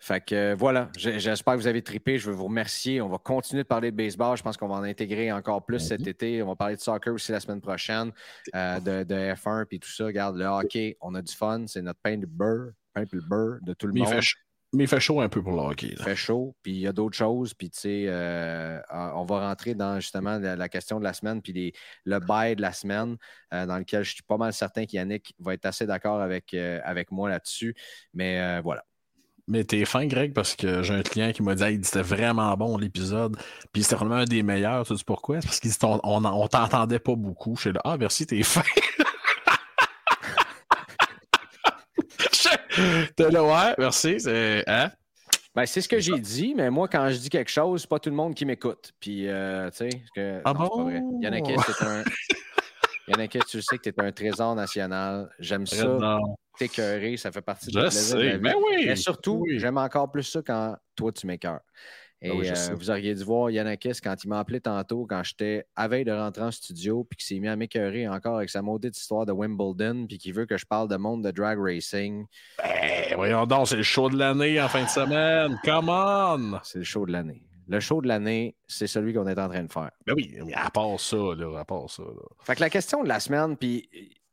[0.05, 2.19] Fait que euh, voilà, j'espère que vous avez trippé.
[2.19, 3.01] Je veux vous remercier.
[3.01, 4.37] On va continuer de parler de baseball.
[4.37, 6.07] Je pense qu'on va en intégrer encore plus cet mhm.
[6.07, 6.43] été.
[6.43, 8.11] On va parler de soccer aussi la semaine prochaine,
[8.53, 10.05] euh, de, F1 puis tout ça.
[10.05, 11.65] Regarde, le hockey, on a du fun.
[11.65, 14.13] C'est notre pain de beurre, pain de beurre de tout le monde.
[14.73, 15.87] Mais il fait chaud un peu pour le hockey.
[15.97, 17.55] Il fait chaud, puis il y a d'autres choses.
[17.55, 21.73] Puis, tu sais, euh, on va rentrer dans justement la, question de la semaine, puis
[22.03, 23.17] le bail de la semaine,
[23.51, 27.27] dans lequel je suis pas mal certain qu'Yannick va être assez d'accord avec, avec moi
[27.27, 27.73] là-dessus.
[28.13, 28.83] Mais voilà.
[29.47, 32.51] Mais t'es fin, Greg, parce que j'ai un client qui m'a dit hey, c'était vraiment
[32.57, 33.37] bon l'épisode.
[33.71, 34.87] Puis c'était vraiment un des meilleurs.
[34.87, 35.39] Tu sais pourquoi?
[35.39, 37.55] Parce qu'on on, t'entendait pas beaucoup.
[37.55, 38.63] Je suis là, ah, merci, t'es fin.
[43.15, 44.19] T'es là, ouais, merci.
[44.19, 44.91] C'est hein?
[45.55, 47.99] ben, c'est ce que j'ai dit, mais moi, quand je dis quelque chose, c'est pas
[47.99, 48.91] tout le monde qui m'écoute.
[48.99, 50.89] Puis, euh, tu sais, ah bon?
[50.89, 52.03] Il y en a qui, c'est un.
[53.07, 55.29] Il y en a qui, tu sais que tu es un trésor national.
[55.39, 56.19] J'aime ça.
[56.57, 58.39] T'écœurer, ça fait partie de la vie.
[58.39, 58.85] Mais oui.
[58.85, 61.61] Mais surtout, j'aime encore plus ça quand toi, tu m'écœures.
[62.21, 65.65] Et ah euh, vous auriez dû voir Yannakis quand il m'a appelé tantôt, quand j'étais
[65.75, 68.61] à veille de rentrer en studio, puis qu'il s'est mis à m'écœurer encore avec sa
[68.61, 72.25] maudite histoire de Wimbledon, puis qu'il veut que je parle de monde de drag racing.
[72.57, 75.59] Ben, voyons donc, c'est le show de l'année en fin de semaine.
[75.63, 76.59] Come on!
[76.63, 77.43] C'est le show de l'année.
[77.67, 79.91] Le show de l'année, c'est celui qu'on est en train de faire.
[80.05, 82.03] Ben oui, mais à part ça, là, à part ça.
[82.03, 82.25] Là.
[82.43, 83.89] Fait que la question de la semaine, puis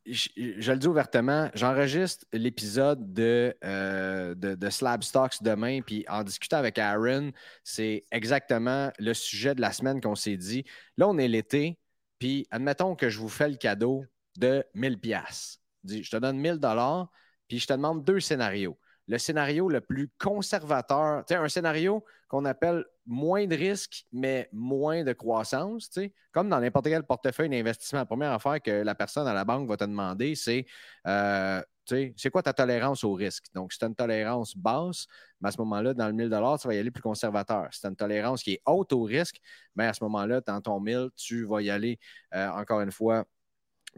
[0.07, 6.57] je, le dis ouvertement, j'enregistre l'épisode de, euh, de, Slab Stocks demain, puis en discutant
[6.57, 7.33] avec Aaron,
[7.63, 10.65] c'est exactement le sujet de la semaine qu'on s'est dit.
[10.97, 11.79] Là, on est l'été,
[12.19, 14.05] puis admettons que je vous fais le cadeau
[14.39, 15.61] de 1000 pièces.
[15.85, 17.11] Je te donne 1000 dollars,
[17.49, 18.79] puis je te demande deux scénarios.
[19.09, 25.13] Le scénario le plus conservateur, un scénario qu'on appelle moins de risques, mais moins de
[25.13, 25.91] croissance.
[26.33, 29.69] Comme dans n'importe quel portefeuille d'investissement, la première affaire que la personne à la banque
[29.69, 30.67] va te demander, c'est
[31.07, 33.45] euh, c'est quoi ta tolérance au risque?
[33.55, 35.07] Donc, si tu as une tolérance basse,
[35.41, 36.29] mais à ce moment-là, dans le 1000
[36.61, 37.69] tu vas y aller plus conservateur.
[37.73, 39.41] Si tu as une tolérance qui est haute au risque,
[39.75, 41.99] mais à ce moment-là, dans ton 1000, tu vas y aller,
[42.35, 43.25] euh, encore une fois,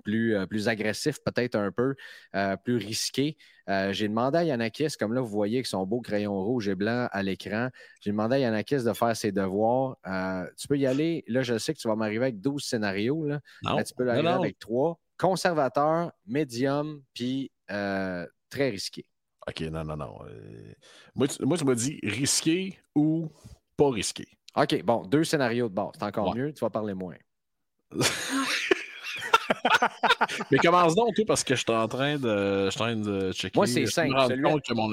[0.02, 1.94] plus, euh, plus agressif, peut-être un peu
[2.34, 3.36] euh, plus risqué.
[3.68, 6.74] Euh, j'ai demandé à Yanakis, comme là, vous voyez avec son beau crayon rouge et
[6.74, 7.68] blanc à l'écran,
[8.00, 9.96] j'ai demandé à Yanakis de faire ses devoirs.
[10.56, 11.24] tu peux y aller.
[11.26, 13.26] Là, je sais que tu vas m'arriver avec 12 scénarios.
[13.26, 13.40] Là.
[13.84, 14.98] tu peux arriver avec 3.
[15.16, 19.06] Conservateur, médium, puis très risqué.
[19.46, 20.18] OK, non, non, non.
[21.14, 23.30] moi, tu, moi, tu m'as dit risqué ou
[23.76, 24.26] pas risqué.
[24.56, 25.90] OK, bon, deux scénarios de base.
[25.94, 27.16] C'est encore mieux, tu vas parler moins.
[30.50, 33.56] Mais commence donc, tout, parce que je suis en train de, je train de checker.
[33.56, 34.14] Moi, c'est simple.
[34.74, 34.90] mon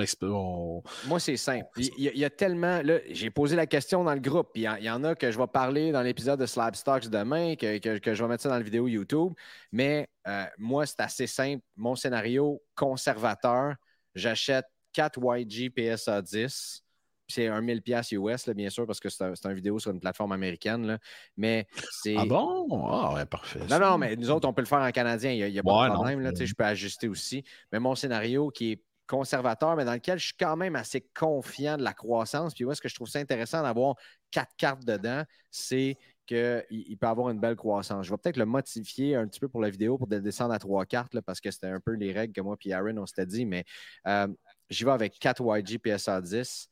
[1.08, 1.68] Moi, c'est simple.
[1.78, 2.82] Il y, a, tellement.
[3.10, 4.50] J'ai posé la question dans le groupe.
[4.56, 7.80] Il y, en a que je vais parler dans l'épisode de Slab Stocks demain, que,
[7.84, 9.34] je vais mettre ça dans la vidéo YouTube.
[9.72, 11.64] Mais euh, moi, c'est assez simple.
[11.76, 13.76] Mon scénario conservateur,
[14.16, 16.84] j'achète 4 YG PSA 10
[17.32, 20.00] c'est un 1000 pièces US, bien sûr, parce que c'est un, une vidéo sur une
[20.00, 20.86] plateforme américaine.
[20.86, 20.98] Là.
[21.38, 21.68] Mais
[22.04, 22.16] c'est.
[22.18, 22.68] Ah bon?
[22.88, 23.62] Ah ouais, parfait.
[23.70, 25.32] Non, non, mais nous autres, on peut le faire en canadien.
[25.32, 26.20] Il n'y a, pas de problème.
[26.20, 27.44] Là, je peux ajuster aussi.
[27.72, 31.76] Mais mon scénario qui est conservateur, mais dans lequel je suis quand même assez confiant
[31.76, 32.54] de la croissance.
[32.54, 33.96] Puis où est-ce que je trouve ça intéressant d'avoir
[34.32, 38.06] quatre cartes dedans, c'est qu'il il peut avoir une belle croissance.
[38.06, 40.86] Je vais peut-être le modifier un petit peu pour la vidéo pour descendre à trois
[40.86, 43.26] cartes, là, parce que c'était un peu les règles que moi et Aaron, on s'était
[43.26, 43.66] dit, mais
[44.08, 44.28] euh,
[44.70, 46.70] j'y vais avec 4 YG PSA 10.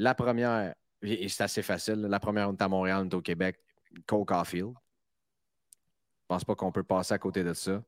[0.00, 3.20] La première, et c'est assez facile, la première, on est à Montréal, on est au
[3.20, 3.60] Québec,
[4.06, 4.72] Cole Caulfield.
[4.72, 7.84] Je pense pas qu'on peut passer à côté de ça.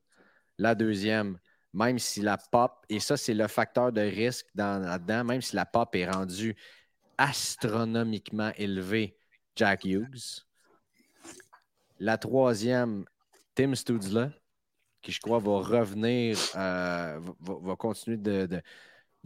[0.59, 1.39] La deuxième,
[1.73, 5.65] même si la pop, et ça, c'est le facteur de risque là-dedans, même si la
[5.65, 6.55] pop est rendue
[7.17, 9.17] astronomiquement élevée,
[9.57, 10.45] Jack Hughes.
[11.99, 13.07] La troisième,
[13.55, 14.33] Tim Studzla,
[15.01, 18.61] qui je crois va revenir, euh, va, continuer de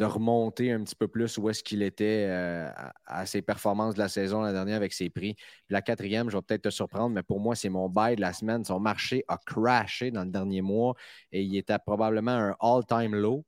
[0.05, 2.71] remonter un petit peu plus où est-ce qu'il était euh,
[3.07, 5.37] à, ses performances de la saison la dernière avec ses prix.
[5.71, 8.33] la quatrième, je vais peut-être te surprendre, mais pour moi, c'est mon bail de la
[8.33, 8.65] semaine.
[8.65, 10.95] Son marché a crashé dans le dernier mois
[11.33, 13.45] et il était probablement un all-time low.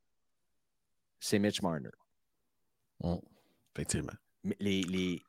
[1.20, 1.90] C'est Mitch Marner.
[3.74, 4.12] effectivement.
[4.60, 5.22] Les, les,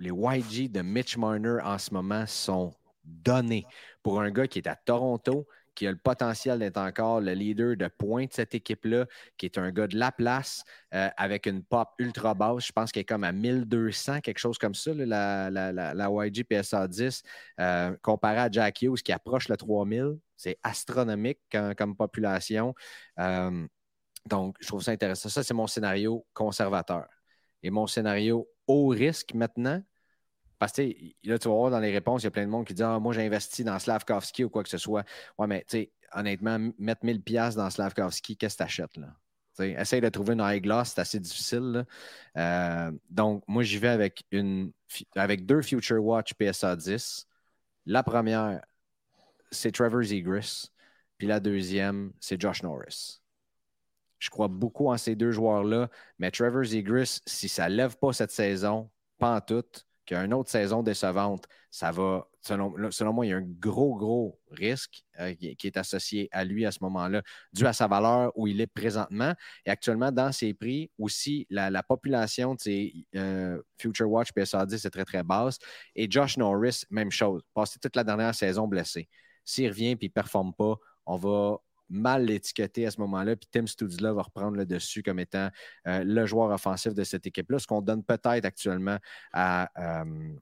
[0.00, 2.74] les, YG de Mitch Marner en ce moment sont
[3.04, 3.64] donnés
[4.02, 7.76] pour un gars qui est à Toronto, qui a le potentiel d'être encore le leader
[7.76, 9.06] de pointe de cette équipe-là,
[9.36, 10.64] qui est un gars de la place
[10.94, 12.66] euh, avec une pop ultra basse.
[12.66, 16.88] Je pense qu'elle est comme à 1200, quelque chose comme ça, la, la, YG PSA
[16.88, 17.22] 10,
[17.60, 20.18] euh, comparé à Jack Hughes qui approche le 3000.
[20.36, 21.40] C'est astronomique
[21.76, 22.74] comme, population.
[23.18, 23.66] Euh,
[24.26, 25.28] donc, je trouve ça intéressant.
[25.28, 27.06] Ça, c'est mon scénario conservateur.
[27.62, 29.82] Et mon scénario haut risque maintenant,
[30.62, 30.82] parce que
[31.24, 32.84] là, tu vas voir dans les réponses, il y a plein de monde qui dit
[32.84, 35.04] Ah, moi, j'ai investi dans Slavkovski ou quoi que ce soit.
[35.36, 39.08] Ouais, mais tu sais, honnêtement, mettre 1000$ dans Slavkovski, qu'est-ce que tu achètes là?
[39.58, 41.84] essaye de trouver une eyeglass, c'est assez difficile.
[42.36, 44.70] Euh, donc, moi, j'y vais avec, une,
[45.16, 47.26] avec deux Future Watch PSA 10.
[47.86, 48.60] La première,
[49.50, 50.70] c'est Trevor Zegris.
[51.18, 53.20] Puis la deuxième, c'est Josh Norris.
[54.20, 55.90] Je crois beaucoup en ces deux joueurs-là.
[56.20, 58.88] Mais Trevor Zegris, si ça ne lève pas cette saison,
[59.18, 59.64] pas en tout,
[60.04, 63.46] qu'il y a une autre saison décevante, ça va, selon, moi, il y a un
[63.46, 67.22] gros, gros risque euh, qui, est associé à lui à ce moment-là,
[67.52, 69.34] dû à sa valeur où il est présentement.
[69.64, 74.84] Et actuellement, dans ses prix, aussi, la, population de ses euh, Future Watch PSA 10
[74.84, 75.58] est très, très basse.
[75.94, 79.08] Et Josh Norris, même chose, passé toute la dernière saison blessé.
[79.44, 80.76] S'il revient et ne performe pas,
[81.06, 81.58] on va
[81.92, 83.36] mal l'étiqueter à ce moment-là.
[83.36, 85.48] Puis Tim Studzla va reprendre le dessus comme étant
[85.86, 88.98] euh, le joueur offensif de cette équipe-là, ce qu'on donne peut-être actuellement
[89.32, 90.34] à, euh,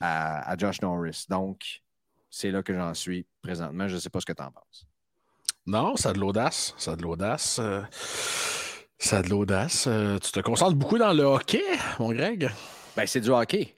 [0.00, 1.24] à, Josh Norris.
[1.28, 1.80] Donc,
[2.30, 3.88] c'est là que j'en suis présentement.
[3.88, 4.86] Je ne sais pas ce que tu en penses.
[5.66, 6.74] Non, ça a de l'audace.
[6.78, 7.58] Ça a de l'audace.
[7.58, 7.82] Euh,
[8.98, 9.88] ça a de l'audace.
[10.22, 11.62] tu te concentres beaucoup dans le hockey,
[11.98, 12.50] mon Greg?
[12.96, 13.77] Ben, c'est du hockey.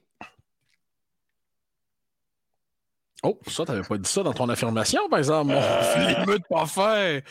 [3.23, 5.53] Oh, ça, t'avais pas dit ça dans ton affirmation, par exemple.
[5.55, 6.25] Euh...
[6.25, 7.21] de pas faire.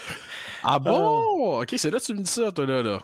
[0.62, 1.58] Ah bon?
[1.58, 1.62] Euh.
[1.62, 2.82] Ok, c'est là que tu me dis ça, toi, là.
[2.82, 3.02] là.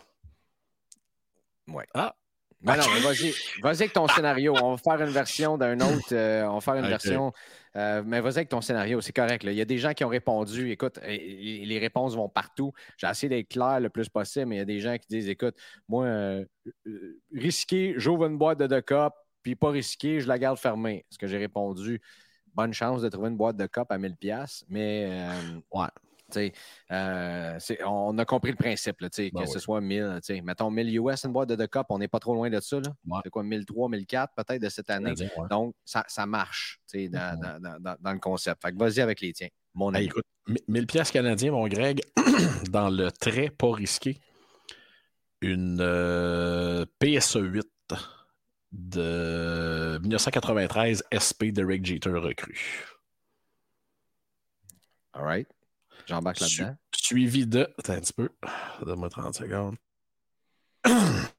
[1.67, 1.85] Ouais.
[1.95, 2.15] Ah.
[2.63, 4.55] non, mais vas-y, vas-y avec ton scénario.
[4.63, 6.13] On va faire une version d'un autre.
[6.13, 7.33] Euh, on va faire une version.
[7.75, 9.43] Euh, mais vas-y avec ton scénario, c'est correct.
[9.43, 9.51] Là.
[9.51, 10.71] Il y a des gens qui ont répondu.
[10.71, 12.73] Écoute, les réponses vont partout.
[12.99, 15.29] J'ai essayé d'être clair le plus possible, mais il y a des gens qui disent
[15.29, 15.57] écoute,
[15.89, 16.07] moi,
[17.35, 18.83] risqué, j'ouvre une boîte de deux
[19.43, 21.05] puis pas risqué, je la garde fermée.
[21.09, 22.01] Ce que j'ai répondu,
[22.57, 24.65] bonne chance de trouver une boîte de cop à 1000$.
[24.69, 25.89] Mais euh, ouais.
[26.91, 30.21] Euh, on a compris le principe, là, ben que ce soit 1000.
[30.43, 32.79] Mettons 1000 US, une boîte de deux on n'est pas trop loin de ça.
[33.23, 35.15] C'est quoi, 1003, 1004 peut-être de cette année.
[35.49, 38.61] Donc, ça, ça marche dans, dans, dans, dans, le concept.
[38.61, 39.49] Fait que vas-y avec les tiens.
[39.75, 40.25] Mon hey, écoute,
[40.67, 42.01] 1000 pièces canadiens, mon Greg,
[42.71, 44.19] dans le très pas risqué,
[45.41, 47.69] une euh, PSE 8
[48.77, 52.85] de 1993, SP de Rick Jeter recrue.
[55.13, 55.49] All right.
[56.07, 56.77] J'embarque là-dedans.
[56.95, 57.69] suivi de.
[57.79, 58.29] Attends un petit peu.
[58.85, 59.77] Donne-moi 30 secondes.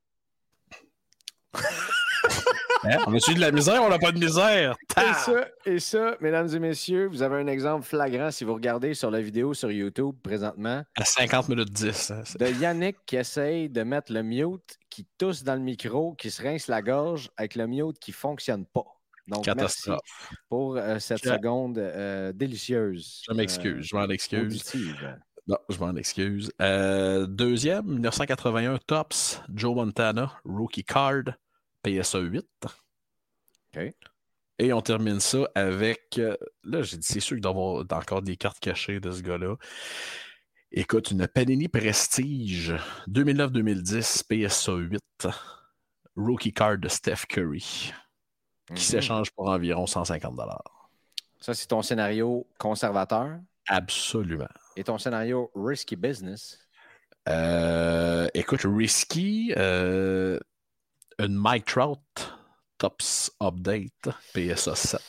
[2.88, 2.98] Hein?
[3.08, 4.76] On a suivi de la misère, on n'a pas de misère?
[4.98, 8.94] Et ça, et ça, mesdames et messieurs, vous avez un exemple flagrant si vous regardez
[8.94, 10.84] sur la vidéo sur YouTube présentement.
[10.96, 12.12] À 50 minutes 10.
[12.12, 16.32] Hein, de Yannick qui essaye de mettre le mute, qui tousse dans le micro, qui
[16.32, 18.86] se rince la gorge avec le mute qui ne fonctionne pas.
[19.28, 20.00] Donc, Catastrophe.
[20.04, 23.24] merci pour euh, cette seconde euh, délicieuse.
[23.28, 24.64] Je m'excuse, je m'en euh, excuse.
[25.48, 26.52] Non, je m'en excuse.
[27.28, 31.24] deuxième, 1981, Tops, Joe Montana, Rookie Card.
[31.84, 32.46] PSA 8.
[33.76, 33.94] OK.
[34.60, 36.18] Et on termine ça avec.
[36.18, 39.22] Euh, là, j'ai dit, c'est sûr qu'il doit avoir encore des cartes cachées de ce
[39.22, 39.56] gars-là.
[40.72, 42.76] Écoute, une Panini Prestige
[43.08, 45.28] 2009-2010 PSA 8.
[46.16, 47.94] Rookie card de Steph Curry.
[48.68, 48.78] Qui mhm.
[48.78, 50.40] s'échange pour environ 150
[51.40, 53.40] Ça, c'est ton scénario conservateur?
[53.68, 54.48] Absolument.
[54.76, 56.60] Et ton scénario risky business?
[57.30, 59.54] Euh, écoute, risky.
[59.56, 60.40] Euh,
[61.20, 62.00] une Mike Trout
[62.78, 65.02] Tops Update PSA 7.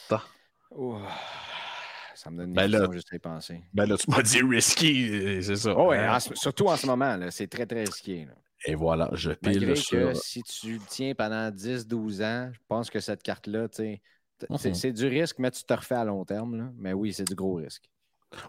[2.15, 3.63] ça me donne une ben là, juste à penser.
[3.75, 5.75] Ben là, tu m'as dit risky, c'est ça.
[5.77, 6.19] Oh, hein?
[6.19, 8.27] surtout en ce moment, c'est très, très risqué.
[8.65, 12.91] Et voilà, je pile Malgré que si tu le tiens pendant 10-12 ans, je pense
[12.91, 14.75] que cette carte-là, mhm.
[14.75, 16.57] c'est du risque, mais tu te refais à long terme.
[16.57, 16.73] Là.
[16.77, 17.89] Mais oui, c'est du gros risque.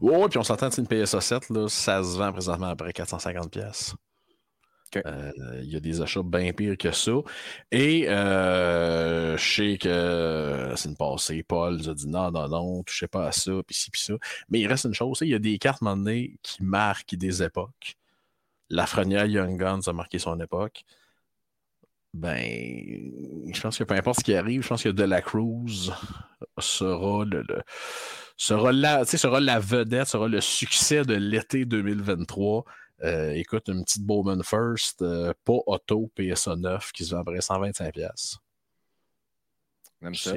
[0.01, 3.51] Oui, puis on s'entend, une PSA 7, là, ça se vend présentement après 450
[4.97, 5.31] Euh,
[5.61, 7.11] il y a des achats bien pires que ça.
[7.71, 12.83] Et euh, je sais que c'est une passée, Paul nous a dit non, non, non,
[12.83, 14.13] touchez pas à ça, puis ci, puis ça.
[14.49, 17.97] Mais il reste une chose, il y a des cartes donné, qui marquent des époques.
[18.69, 20.83] La Lafrenière Young Guns a marqué son époque.
[22.13, 22.41] Ben,
[23.53, 25.91] je pense que peu importe ce qui arrive, je pense que De La Cruz
[26.57, 27.45] sera le,
[28.35, 32.65] sera, la, sera la vedette, sera le succès de l'été 2023.
[33.03, 37.23] Euh, écoute, une petite Bowman First, euh, pas auto, PSA 9, qui se vend à
[37.23, 38.37] peu près 125$.
[40.01, 40.33] Même ça.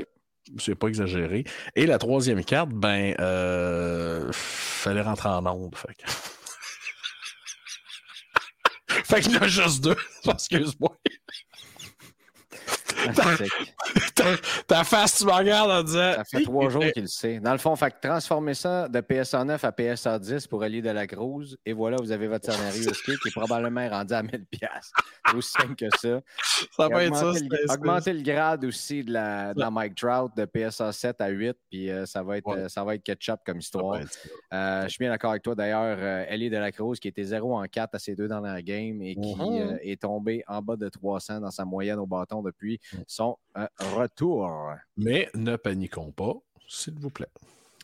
[0.58, 1.44] C'est pas exagéré.
[1.76, 5.76] Et la troisième carte, ben, euh, fallait rentrer en onde.
[5.76, 6.04] Fait que,
[9.04, 9.96] fait qu'il y en a juste deux.
[10.28, 10.96] Excuse-moi.
[14.66, 16.14] Ta, face, tu me regardes en disant.
[16.16, 17.40] Ça fait trois jours qu'il le sait.
[17.40, 20.90] Dans le fond, fait transformer ça de PSA 9 à PSA 10 pour allier de
[20.90, 21.02] la.
[21.66, 24.46] Et voilà, vous avez votre scénario qui est probablement rendu à 1000$.
[25.34, 26.20] Aussi simple que ça.
[26.76, 27.32] Ça va être ça.
[27.32, 31.56] Le, augmenter le grade aussi de la, Mike Trout de PSA 7 à 8.
[31.70, 34.00] Puis euh, ça, va être, ça va être ketchup comme histoire.
[34.52, 35.54] Euh, je suis bien d'accord avec toi.
[35.54, 38.40] D'ailleurs, euh, Ellie de la Cruz qui était 0 en 4 à ses deux dans
[38.40, 39.78] la game et qui uh-huh.
[39.82, 43.36] est tombé en bas de 300 dans sa moyenne au bâton depuis son
[43.78, 44.50] retour.
[44.96, 46.34] Mais ne paniquons pas,
[46.68, 47.28] s'il vous plaît.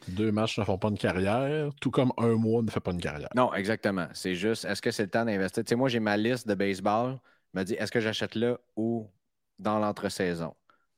[0.08, 3.00] Deux matchs ne font pas une carrière, tout comme un mois ne fait pas une
[3.00, 3.28] carrière.
[3.34, 4.08] Non, exactement.
[4.14, 5.64] C'est juste, est-ce que c'est le temps d'investir?
[5.64, 7.18] Tu sais, moi, j'ai ma liste de baseball.
[7.52, 9.10] Je me dis, est-ce que j'achète là ou
[9.58, 10.54] dans l'entre-saison?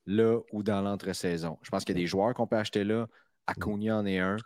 [0.06, 1.58] Là ou dans l'entre-saison?
[1.62, 3.06] Je pense qu'il y a des joueurs qu'on peut acheter là.
[3.46, 4.36] Acuna en est un.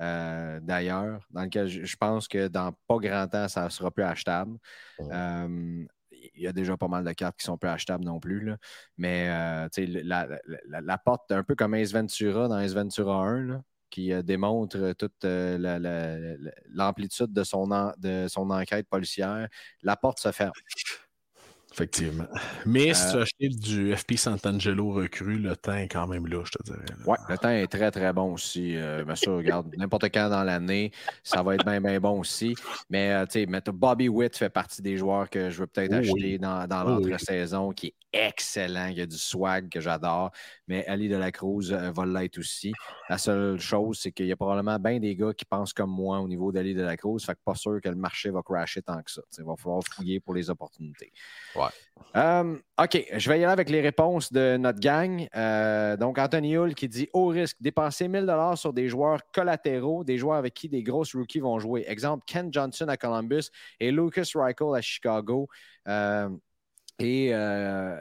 [0.00, 4.56] Euh, d'ailleurs, dans lequel je, pense que dans pas grand temps, ça sera plus achetable.
[5.00, 5.84] Euh,
[6.34, 8.44] il y a déjà pas mal de cartes qui sont peu achetables non plus.
[8.44, 8.56] Là.
[8.96, 9.68] Mais euh,
[10.04, 10.28] la,
[10.66, 15.24] la, la, porte, un peu comme Ace Ventura dans Ace Ventura 1, qui démontre toute
[15.24, 17.68] l'amplitude de, son
[17.98, 19.48] de son enquête policière,
[19.82, 20.52] la porte se ferme.
[21.78, 22.26] Effectivement.
[22.66, 26.50] Mais si tu acheté du FP Sant'Angelo recru, le temps est quand même là, je
[26.50, 26.84] te dirais.
[27.06, 28.74] Oui, le temps est très, très bon aussi.
[28.74, 30.90] Euh, bien sûr, regarde, n'importe quand dans l'année,
[31.22, 32.56] ça va être bien, bien bon aussi.
[32.90, 35.98] Mais, euh, tu sais, Bobby Witt fait partie des joueurs que je veux peut-être oh
[35.98, 38.86] acheter dans, dans oh l'entre-saison, qui est excellent.
[38.86, 40.32] Il y a du swag que j'adore.
[40.66, 42.72] Mais Ali de la Cruz euh, va l'être aussi.
[43.08, 46.18] La seule chose, c'est qu'il y a probablement bien des gars qui pensent comme moi
[46.18, 47.20] au niveau d'Ali de la Cruz.
[47.24, 49.22] Fait que pas sûr que le marché va crasher tant que ça.
[49.38, 51.12] Il va falloir fouiller pour les opportunités.
[52.16, 55.28] Euh, OK, je vais y aller avec les réponses de notre gang.
[55.36, 60.16] Euh, donc, Anthony Hull qui dit au risque, dépenser 1000 sur des joueurs collatéraux, des
[60.16, 61.84] joueurs avec qui des grosses rookies vont jouer.
[61.86, 65.48] Exemple, Ken Johnson à Columbus et Lucas Reichel à Chicago.
[65.86, 66.28] Euh,
[66.98, 67.32] et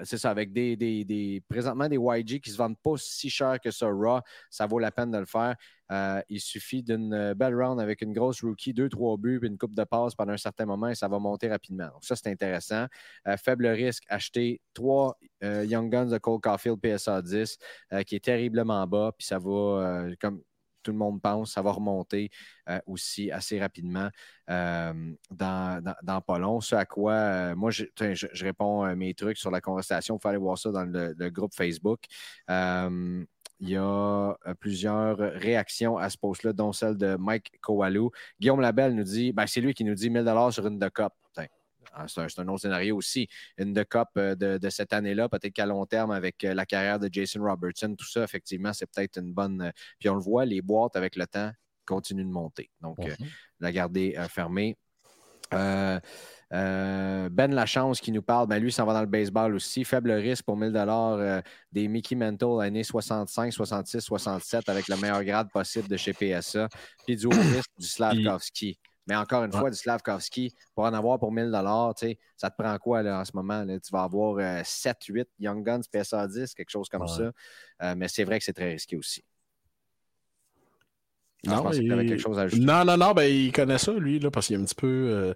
[0.04, 3.72] c'est ça, avec des, présentement des YG qui ne se vendent pas si cher que
[3.72, 5.56] ça, Raw, ça vaut la peine de le faire.
[5.92, 9.58] Euh, il suffit d'une belle round avec une grosse rookie, deux, trois buts, puis une
[9.58, 11.88] coupe de passe pendant un certain moment et ça va monter rapidement.
[11.88, 12.88] Donc, ça, c'est intéressant.
[13.28, 17.58] Euh, faible risque, acheter trois euh, Young Guns de Cole Caulfield PSA 10,
[18.06, 20.42] qui est terriblement bas, puis ça va, comme
[20.84, 22.30] tout le monde pense, ça va remonter
[22.86, 24.10] aussi assez rapidement
[24.48, 25.16] dans,
[26.04, 26.62] dans, pas long.
[26.62, 30.18] Ce à quoi, moi, je, je, réponds mes trucs sur la conversation.
[30.18, 32.06] Il faut aller voir ça dans le, groupe Facebook.
[33.60, 38.12] Il y a euh, plusieurs réactions à ce post-là, dont celle de Mike Kowalou.
[38.40, 41.14] Guillaume Labelle nous dit ben, c'est lui qui nous dit 1000 sur une de COP.
[42.08, 43.28] C'est un, autre scénario aussi.
[43.58, 47.00] Une de COP euh, de, cette année-là, peut-être qu'à long terme, avec euh, la carrière
[47.00, 49.72] de Jason Robertson, tout ça, effectivement, c'est peut-être une bonne.
[50.00, 51.52] Puis on le voit, les boîtes avec le temps
[51.86, 52.70] continuent de monter.
[52.82, 52.98] Donc,
[53.60, 54.78] la garder fermée.
[56.54, 59.84] Euh, ben Lachance qui nous parle, ben lui, ça va dans le baseball aussi.
[59.84, 65.24] Faible risque pour 1000 euh, des Mickey Mental années 65, 66, 67 avec le meilleur
[65.24, 66.70] grade possible de chez PSA.
[67.06, 68.80] Puis du haut risque du Slavkovski.
[69.08, 71.52] Mais encore une fois, du Slavkovski, pour en avoir pour 1000
[72.36, 73.66] ça te prend quoi là, en ce moment?
[73.66, 77.96] Tu vas avoir 7, euh, 8 Young Guns PSA 10, quelque chose comme ça.
[77.96, 79.24] mais c'est vrai que c'est très risqué aussi.
[81.46, 81.64] Non,
[82.60, 84.76] Non, non, non, ben, il connaît ça, lui, là, parce qu'il y a un petit
[84.76, 85.34] peu, euh,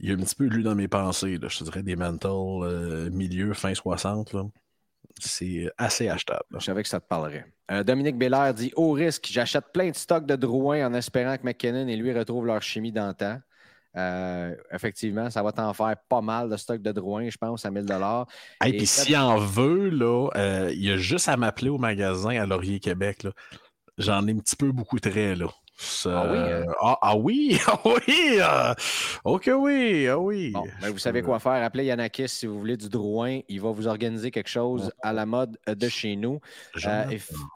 [0.00, 2.30] il a un petit peu, lui, dans mes pensées, là, je te dirais des mental
[2.32, 4.44] euh, milieu, fin 60, là.
[5.20, 6.44] C'est assez achetable.
[6.58, 7.46] Je savais que ça te parlerait.
[7.70, 11.42] Euh, Dominique Bélair dit Au risque, j'achète plein de stocks de Drouin en espérant que
[11.42, 13.40] McKinnon et lui retrouvent leur chimie d'antan.
[14.72, 17.86] effectivement, ça va t'en faire pas mal de stocks de Drouin, je pense, à 1000
[18.64, 20.30] Et puis s'il en veut, là,
[20.70, 23.26] il y a juste à m'appeler au magasin à Laurier, Québec.
[23.98, 25.48] J'en ai un petit peu beaucoup très, là.
[26.06, 26.38] Ah oui?
[26.38, 26.64] Hein?
[26.80, 28.74] Ah, ah, oui, ah oui, ah,
[29.24, 30.52] ok oui, ah oui.
[30.80, 31.62] Ben, vous savez quoi faire.
[31.62, 33.40] Appelez Yanakis si vous voulez du Drouin.
[33.48, 36.40] Il va vous organiser quelque chose à la mode de chez nous.
[36.84, 37.04] Euh,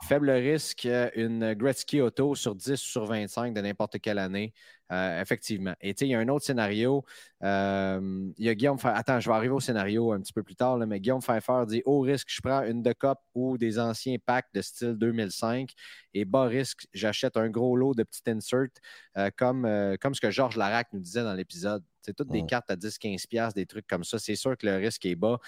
[0.08, 4.52] faible risque, une Gretzky Auto sur 10 sur 25 de n'importe quelle année.
[4.92, 5.74] Euh, effectivement.
[5.80, 7.02] Et tu sais, il y a un autre scénario.
[7.42, 10.54] Euh, il y a Guillaume Attends, je vais arriver au scénario un petit peu plus
[10.54, 14.16] tard, mais Guillaume Pfeiffer dit Au risque, je prends une de cop ou des anciens
[14.24, 15.70] packs de style 2005.
[16.12, 18.68] Et bas risque, j'achète un gros lot de petits inserts
[19.16, 19.66] euh, comme,
[20.00, 21.82] comme ce que Georges Larac nous disait dans l'épisode.
[22.02, 24.18] C'est toutes des cartes à 10-15$, des trucs comme ça.
[24.18, 25.38] C'est sûr que le risque est bas,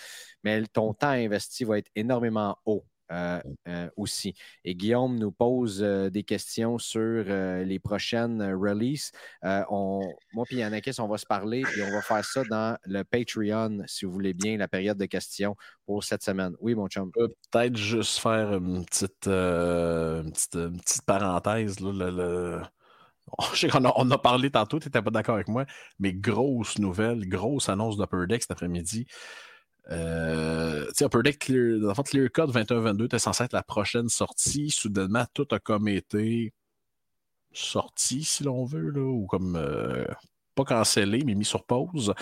[0.43, 2.87] mais ton temps investi va être énormément haut.
[3.13, 3.39] Euh,
[3.69, 4.35] euh, aussi.
[4.65, 9.13] Et Guillaume nous pose euh, des questions sur les prochaines releases.
[9.43, 10.01] On,
[10.33, 13.83] moi et Yannakis, on va se parler et on va faire ça dans le Patreon,
[13.87, 16.55] si vous voulez bien, la période de questions pour cette semaine.
[16.61, 17.11] Oui, mon chum.
[17.13, 21.77] Peut-être juste faire une petite, petite, parenthèse.
[23.53, 25.65] Je sais qu'on a, on a parlé tantôt, tu n'étais pas d'accord avec moi,
[25.99, 29.07] mais grosse nouvelle, grosse annonce d'Upper Deck cet après-midi.
[29.91, 33.63] Euh, sais, Upper Deck, Clear, dans le fond, Clear Code 21-22 était censé être la
[33.63, 34.71] prochaine sortie.
[34.71, 36.53] Soudainement, tout a comme été
[37.53, 40.05] sorti, si l'on veut, là, ou comme euh,
[40.55, 42.15] pas cancellé, mais mis sur pause.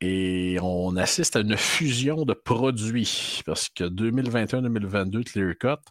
[0.00, 5.90] Et on assiste à une fusion de produits parce que 2021-2022 Clear Cut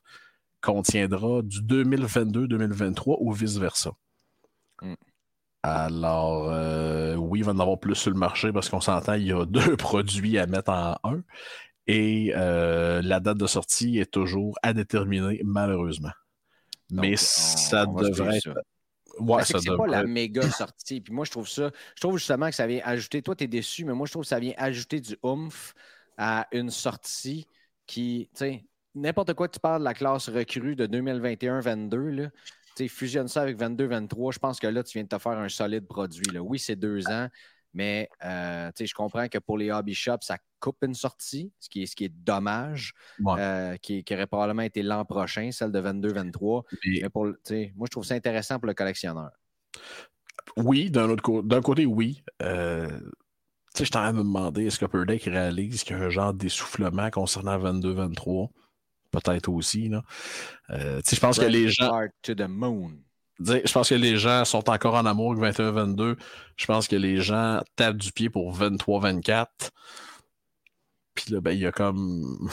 [0.61, 3.91] contiendra du 2022-2023 ou vice-versa.
[4.81, 4.95] Mm.
[5.63, 9.27] Alors, euh, oui, il va en avoir plus sur le marché parce qu'on s'entend, il
[9.27, 11.21] y a deux produits à mettre en un.
[11.87, 16.11] Et euh, la date de sortie est toujours à déterminer, malheureusement.
[16.91, 18.53] Mais ça devrait être.
[19.19, 21.01] Ouais, ça c'est pas la méga sortie.
[21.01, 21.69] Puis moi, je trouve ça.
[21.95, 23.21] Je trouve justement que ça vient ajouter.
[23.21, 25.73] Toi, tu es déçu, mais moi, je trouve que ça vient ajouter du oomph
[26.17, 27.45] à une sortie
[27.87, 28.29] qui.
[28.33, 32.29] Tu sais, n'importe quoi tu parles de la classe recrue de 2021-22,
[32.75, 35.49] tu fusionne ça avec 22-23, je pense que là, tu viens de te faire un
[35.49, 36.25] solide produit.
[36.33, 36.41] Là.
[36.41, 37.27] Oui, c'est deux ans,
[37.73, 41.83] mais euh, je comprends que pour les hobby shops, ça coupe une sortie, ce qui
[41.83, 42.93] est, ce qui est dommage,
[43.27, 46.63] euh, qui, aurait probablement été l'an prochain, celle de 22-23.
[47.01, 49.31] Mais pour, moi, je trouve ça intéressant pour le collectionneur.
[50.57, 52.23] Oui, d'un autre d'un côté, oui.
[52.41, 52.99] Euh,
[53.79, 56.33] je t'en ai me demander, est-ce que Upper Deck réalise qu'il y a un genre
[56.33, 58.49] d'essoufflement concernant 22-23?
[59.11, 59.89] Peut-être aussi.
[59.89, 60.03] Là.
[60.69, 62.01] Euh, je pense que les gens.
[62.23, 66.15] Je pense que les gens sont encore en amour avec 21-22.
[66.55, 69.47] Je pense que les gens tapent du pied pour 23-24.
[71.15, 72.49] Puis là, ben, il y a comme.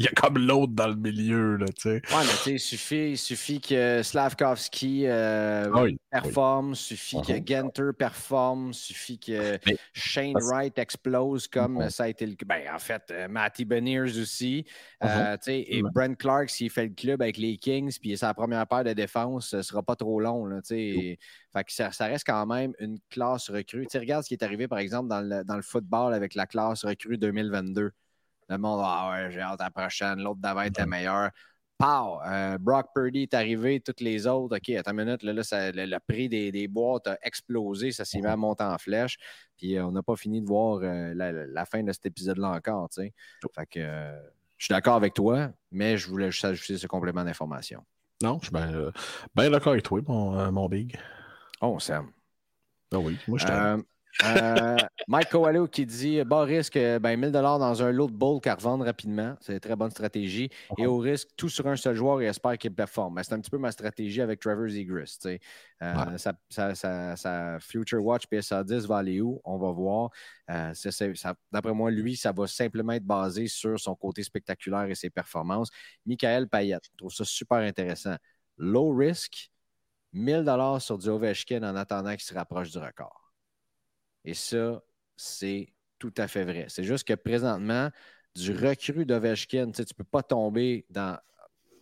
[0.00, 1.90] Il y a comme l'autre dans le milieu, là, tu sais.
[1.90, 7.20] Ouais, mais tu sais, il suffit, il suffit que Slavkovski euh, ah performe, il suffit
[7.20, 7.46] que uh-huh.
[7.46, 9.58] Genter performe, il suffit que
[9.92, 11.90] Shane Wright explose comme uh-huh.
[11.90, 12.46] ça a été le cas.
[12.46, 14.64] Ben, en fait, euh, Matty Beniers aussi.
[15.04, 15.36] Euh, uh-huh.
[15.36, 18.66] tu sais, et Brent Clark, s'il fait le club avec les Kings, puis sa première
[18.66, 21.18] paire de défense, ce sera pas trop long, là, tu sais.
[21.52, 23.86] Fait que ça, reste quand même une classe recrue.
[23.92, 26.86] Regarde ce qui est arrivé, par exemple, dans le, dans le football avec la classe
[26.86, 27.90] recrue 2022.
[28.50, 30.20] Le monde, ah ouais, j'ai hâte à la prochaine.
[30.20, 31.30] L'autre d'avant était meilleur.
[31.78, 32.20] Pow!
[32.26, 34.56] Euh, Brock Purdy est arrivé, toutes les autres.
[34.56, 38.36] OK, attends une minute, là, le, prix des, boîtes a explosé, ça s'est mis à
[38.36, 39.18] monter en flèche.
[39.56, 42.90] Puis euh, on n'a pas fini de voir euh, la, fin de cet épisode-là encore.
[42.92, 43.12] Fait
[43.70, 43.80] que
[44.56, 47.84] je suis d'accord avec toi, mais je voulais juste ajouter ce complément d'information.
[48.20, 50.98] Non, je suis bien, d'accord avec toi, mon, mon big.
[51.60, 52.10] Oh, Sam.
[52.92, 53.84] Ah oui, moi je t'aime.
[54.24, 54.76] Euh,
[55.08, 58.84] Mike Coelho qui dit bas risque, ben, 1000 dans un lot de bowl qu'à revendre
[58.84, 59.36] rapidement.
[59.40, 60.50] C'est une très bonne stratégie.
[60.78, 63.20] Et au risque, tout sur un seul joueur et espère qu'il performe.
[63.22, 65.18] c'est un petit peu ma stratégie avec Trevor Zegris.
[65.82, 69.40] Euh, sa, Future Watch PSA 10 va aller où?
[69.44, 70.10] On va voir.
[70.50, 70.72] Euh,
[71.52, 75.70] d'après moi, lui, ça va simplement être basé sur son côté spectaculaire et ses performances.
[76.04, 78.16] Michael Payette, je trouve ça super intéressant.
[78.58, 79.50] Low risk,
[80.12, 80.44] 1000
[80.80, 83.29] sur du Ovechkin en attendant qu'il se rapproche du record.
[84.24, 84.82] Et ça,
[85.16, 86.66] c'est tout à fait vrai.
[86.68, 87.90] C'est juste que présentement,
[88.34, 91.18] du recru d'Ovechkin, tu ne peux pas tomber dans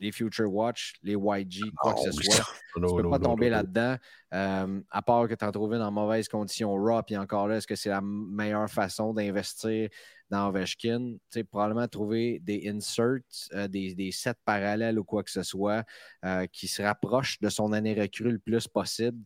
[0.00, 2.44] les Future Watch, les YG, quoi que ce soit.
[2.74, 3.96] tu ne peux pas tomber là-dedans.
[4.34, 7.66] Euh, à part que tu en trouves dans mauvaise condition raw, puis encore là, est-ce
[7.66, 9.88] que c'est la meilleure façon d'investir
[10.30, 11.14] dans Ovechkin,
[11.50, 13.20] probablement trouver des inserts,
[13.54, 15.84] euh, des, sets parallèles ou quoi que ce soit
[16.26, 19.22] euh, qui se rapprochent de son année recrue le plus possible,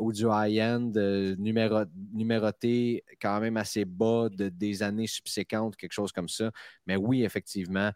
[0.00, 0.90] ou du high-end
[1.38, 6.50] numéroté quand même assez bas de, des années subséquentes, quelque chose comme ça.
[6.86, 7.92] Mais oui, effectivement,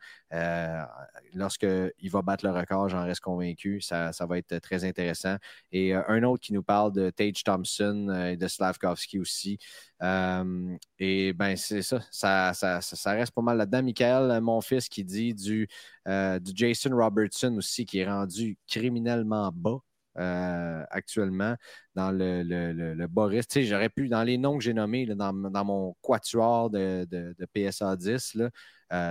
[1.35, 5.37] lorsqu'il va battre le record, j'en reste convaincu, ça, ça, va être très intéressant.
[5.73, 9.59] Et un autre qui nous parle de Tage Thompson et de Slavkovski aussi.
[10.03, 13.83] Euh, et ben c'est ça ça, ça, reste pas mal là-dedans.
[13.83, 15.69] Michael, mon fils, qui dit du,
[16.09, 19.79] euh, du Jason Robertson aussi, qui est rendu criminellement bas.
[20.19, 21.57] Euh, actuellement
[21.95, 23.49] dans le, le, le, Boris.
[23.49, 27.47] Tu sais, j'aurais pu, dans les noms que j'ai nommés, dans, mon quatuor de, de,
[27.55, 28.37] PSA 10,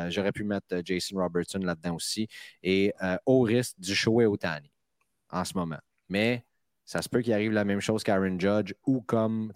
[0.09, 2.27] j'aurais pu mettre Jason Robertson là-dedans aussi.
[2.61, 2.93] Et
[3.25, 4.71] au risque du Shoei Otani
[5.31, 5.79] en ce moment.
[6.09, 6.45] Mais
[6.91, 9.53] ça se peut qu'il arrive la même chose qu'Aaron Judge ou comme,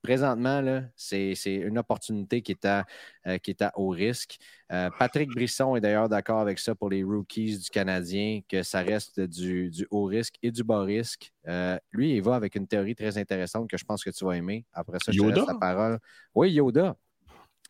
[0.00, 2.86] présentement, c'est une opportunité qui est à,
[3.26, 4.38] euh, qui est à haut risque.
[4.72, 8.80] Euh, Patrick Brisson est d'ailleurs d'accord avec ça pour les rookies du Canadien, que ça
[8.80, 11.30] reste du, du haut risque et du bas risque.
[11.46, 14.38] Euh, lui, il va avec une théorie très intéressante que je pense que tu vas
[14.38, 14.64] aimer.
[14.72, 15.98] Après ça, je te laisse la parole.
[16.34, 16.96] Oui, Yoda.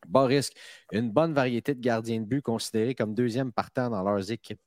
[0.07, 0.53] Bas risque.
[0.93, 4.61] Une bonne variété de gardiens de but considérés comme deuxième partant dans leurs équipes.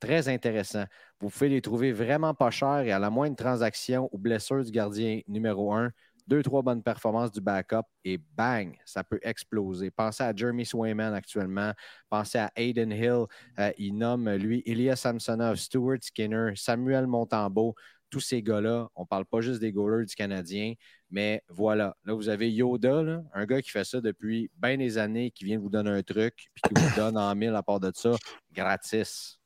[0.00, 0.84] Très intéressant.
[1.20, 4.70] Vous pouvez les trouver vraiment pas chers et à la moindre transaction ou blessure du
[4.70, 5.90] gardien numéro un,
[6.26, 9.90] deux, trois bonnes performances du backup et bang, ça peut exploser.
[9.90, 11.72] Pensez à Jeremy Swayman actuellement.
[12.10, 13.26] Pensez à Aiden Hill.
[13.58, 17.74] Euh, il nomme, lui, Elias Samsonov, Stuart Skinner, Samuel Montambeau.
[18.10, 20.74] Tous ces gars-là, on ne parle pas juste des goalers du Canadien,
[21.10, 21.96] mais voilà.
[22.04, 25.58] Là, vous avez Yoda, un gars qui fait ça depuis bien des années, qui vient
[25.58, 28.12] vous donner un truc, puis qui vous donne en mille à part de ça,
[28.52, 29.40] gratis.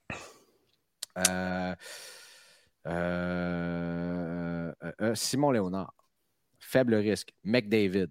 [1.19, 1.75] Euh,
[2.87, 5.95] euh, euh, Simon Léonard,
[6.59, 7.33] faible risque.
[7.45, 8.09] McDavid.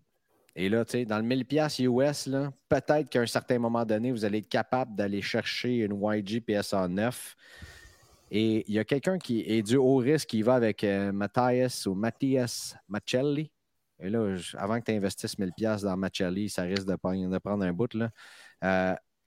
[0.56, 2.30] Et là, tu sais, dans le 1000$ US,
[2.68, 6.88] peut-être qu'à un certain moment donné, vous allez être capable d'aller chercher une YG PSA
[6.88, 7.36] 9.
[8.32, 11.96] Et il y a quelqu'un qui est du haut risque qui va avec Matthias ou
[11.96, 13.52] Matthias Machelli.
[14.00, 17.90] Et là, avant que tu investisses 1000$ dans Machelli, ça risque de, prendre un bout.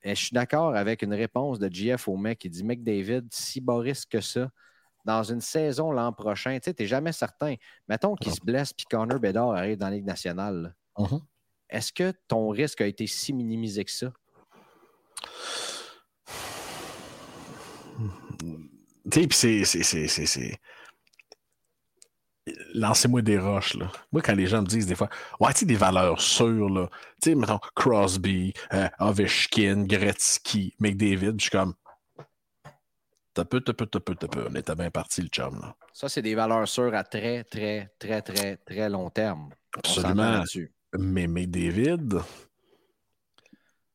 [0.05, 3.79] Je suis d'accord avec une réponse de GF au mec qui dit McDavid, si bas
[3.79, 4.51] risque que ça,
[5.05, 7.55] dans une saison l'an prochain, tu sais, n'es jamais certain.
[7.89, 10.75] Mettons qu'il se blesse puis Connor Bedard arrive dans la Ligue nationale.
[10.99, 11.21] Mhm.
[11.69, 14.13] Est-ce que ton risque a été si minimisé que ça?
[19.11, 19.37] Tu sais, puis
[19.67, 20.61] c'est.
[22.75, 23.91] Lancez-moi des roches, là.
[24.13, 25.09] Moi, quand les gens me disent des fois,
[25.41, 26.89] ouais, tu sais, des valeurs sûres, là.
[27.21, 31.75] Tu sais, mettons, Crosby, euh, Ovechkin, Gretzky, McDavid, je suis comme,
[33.35, 34.47] T'as peu, t'as peu, t'as peu, t'as peu.
[34.51, 35.59] On était bien parti, le chum.
[35.61, 35.75] Là.
[35.93, 39.51] Ça, c'est des valeurs sûres à très, très, très, très, très long terme.
[39.75, 40.45] Absolument.
[40.99, 42.21] Mais, mais David,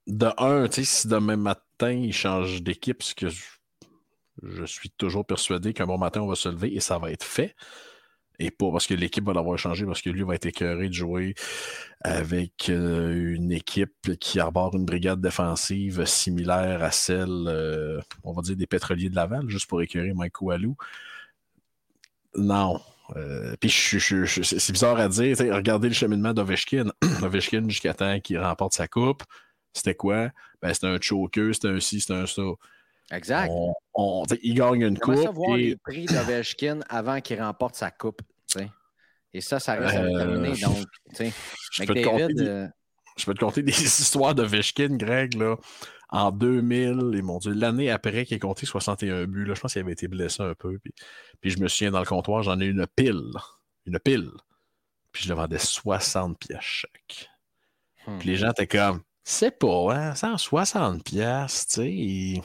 [0.08, 3.44] de un, tu sais, si demain matin, il change d'équipe, ce que je,
[4.42, 7.24] je, suis toujours persuadé qu'un bon matin, on va se lever et ça va être
[7.24, 7.56] fait.
[8.40, 10.94] Et pas parce que l'équipe va l'avoir changé, parce que lui va être écœuré de
[10.94, 11.34] jouer
[12.02, 18.44] avec euh, une équipe qui arbore une brigade défensive similaire à celle, euh, on va
[18.44, 20.76] dire, des pétroliers de Laval, juste pour écœurer Mike Walou.
[22.36, 22.80] Non.
[23.16, 25.36] Euh, puis c'est bizarre à dire.
[25.40, 26.92] Regardez le cheminement d'Ovechkin.
[27.24, 29.24] Ovechkin, jusqu'à temps qu'il remporte sa coupe,
[29.74, 30.30] c'était quoi?
[30.62, 32.44] Ben, c'était un choker, c'était un ci, c'était un ça.
[33.12, 33.52] Exact.
[34.44, 35.16] Il gagne une coupe.
[35.16, 38.22] Ça voir les prix d'Ovechkin avant qu'il remporte sa coupe.
[39.34, 40.50] Et ça, ça reste à terminer.
[40.50, 40.88] Euh, donc,
[41.72, 42.68] je peux, David, euh,
[43.18, 45.58] je peux te compter des histoires d'Ovechkin, Greg, là,
[46.10, 49.74] en 2000, et mon Dieu, l'année après qu'il ait compté 61 buts, là, je pense
[49.74, 50.80] qu'il avait été blessé un peu.
[50.80, 50.94] Puis,
[51.42, 53.32] puis je me souviens dans le comptoir, j'en ai une pile.
[53.86, 54.32] Une pile.
[55.12, 57.30] Puis je le vendais 60 pièces chaque.
[58.20, 58.38] Puis les hmm.
[58.38, 62.42] gens étaient comme, c'est pas, hein, 160 pièces, tu sais.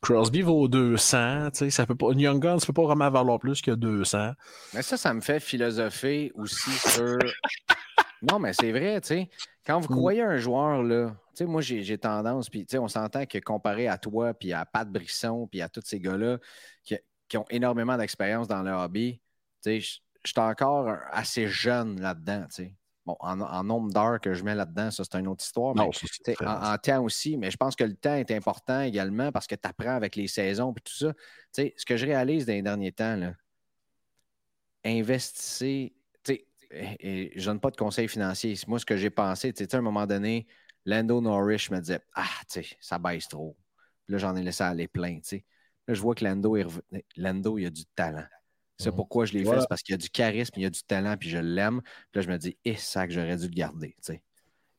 [0.00, 3.62] Crosby vaut 200, tu sais, ça peut pas, Young Guns peut pas vraiment valoir plus
[3.62, 4.32] que 200.
[4.74, 7.18] Mais ça, ça me fait philosopher aussi sur.
[8.22, 9.30] non, mais c'est vrai, tu sais.
[9.66, 9.96] Quand vous mm.
[9.96, 13.38] croyez un joueur, là, tu sais, moi, j'ai tendance, puis, tu sais, on s'entend que
[13.38, 16.38] comparé à toi, puis à Pat Brisson, puis à tous ces gars-là
[16.82, 16.96] qui,
[17.28, 19.20] qui, ont énormément d'expérience dans le hobby,
[19.62, 22.74] tu sais, je suis encore assez jeune là-dedans, tu sais.
[23.06, 25.74] Bon, en, nombre d'heures que je mets là-dedans, ça, c'est une autre histoire.
[25.74, 25.90] Mais,
[26.46, 29.68] en, temps aussi, mais je pense que le temps est important également parce que tu
[29.68, 31.12] apprends avec les saisons et tout ça.
[31.52, 33.34] ce que je réalise dans les derniers temps, là,
[34.84, 35.94] investissez.
[36.70, 38.54] Et, je donne pas de conseils financiers.
[38.66, 40.46] Moi, ce que j'ai pensé, à un moment donné,
[40.86, 43.56] Lando Norris me disait Ah, tu sais, ça baisse trop.
[44.08, 45.20] là, j'en ai laissé aller plein.
[45.86, 46.56] Là, je vois que Lando,
[47.16, 48.26] Lando, il a du talent.
[48.78, 48.96] C'est mhm.
[48.96, 50.82] pourquoi je l'ai fait, c'est parce qu'il y a du charisme, il y a du
[50.82, 51.80] talent, puis je l'aime.
[51.82, 53.94] Puis là, je me dis, eh, ça que j'aurais dû le garder.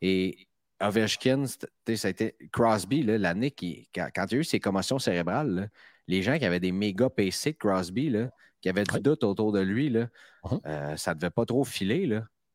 [0.01, 0.47] Et
[0.81, 5.69] Ovechkin, ça a été Crosby, l'année qui, quand, il y a eu ses commotions cérébrales,
[6.07, 8.29] les gens qui avaient des méga PC de Crosby, là,
[8.61, 10.07] qui avaient du doute autour de lui, là,
[10.43, 10.59] mhm.
[10.65, 12.07] euh, ça ne devait pas trop filer.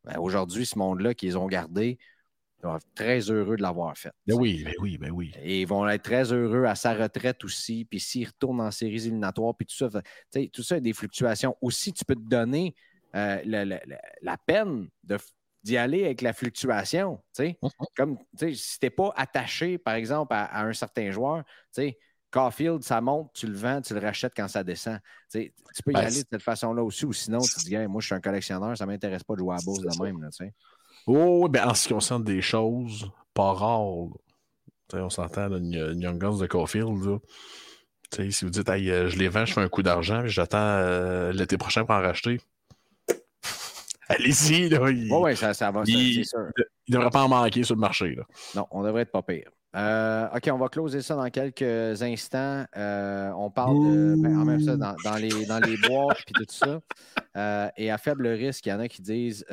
[0.05, 1.99] Ben, aujourd'hui, ce monde-là qu'ils ont gardé,
[2.62, 4.12] ils vont être très heureux de l'avoir fait.
[4.26, 5.32] Ben oui, ben oui, ben oui.
[5.42, 7.84] Et ils vont être très heureux à sa retraite aussi.
[7.84, 9.88] Puis s'ils retournent en séries éliminatoires, puis tout ça,
[10.52, 11.56] tout ça a des fluctuations.
[11.61, 12.74] Aussi, tu peux te donner
[13.14, 14.88] euh, la, peine
[15.62, 17.20] d'y aller avec la fluctuation.
[17.38, 17.56] Mm-hmm.
[17.96, 21.44] Comme si tu n'es pas attaché, par exemple, à, un certain joueur,
[22.30, 25.00] Caulfield, ça monte, tu le vends, tu le rachètes quand ça descend.
[25.32, 25.50] tu
[25.84, 28.06] peux y ben, aller de cette façon-là aussi, ou sinon tu te dis, moi je
[28.06, 30.22] suis un collectionneur, ça ne m'intéresse pas de jouer à la bourse de même.
[30.22, 30.28] Là,
[31.12, 33.80] Oh, ben, en ce qui concerne des choses pas rares,
[34.92, 37.18] on s'entend, une, Young Guns de Caulfield,
[38.12, 41.58] si vous dites, euh, je les vends, je fais un coup d'argent, j'attends euh, l'été
[41.58, 42.40] prochain pour en racheter.
[44.08, 44.80] Allez-y, là.
[44.82, 48.14] Oui, ça, ça va, il, ne devrait pas en manquer sur le marché.
[48.14, 48.22] Là.
[48.54, 49.50] Non, on devrait être pas pire.
[49.77, 52.64] Euh, OK, on va closer ça dans quelques instants.
[52.77, 54.14] Euh, on parle de.
[54.18, 56.81] Ben, en même temps, dans, les, dans les boîtes et tout ça.
[57.37, 59.45] Euh, et à faible risque, il y en a qui disent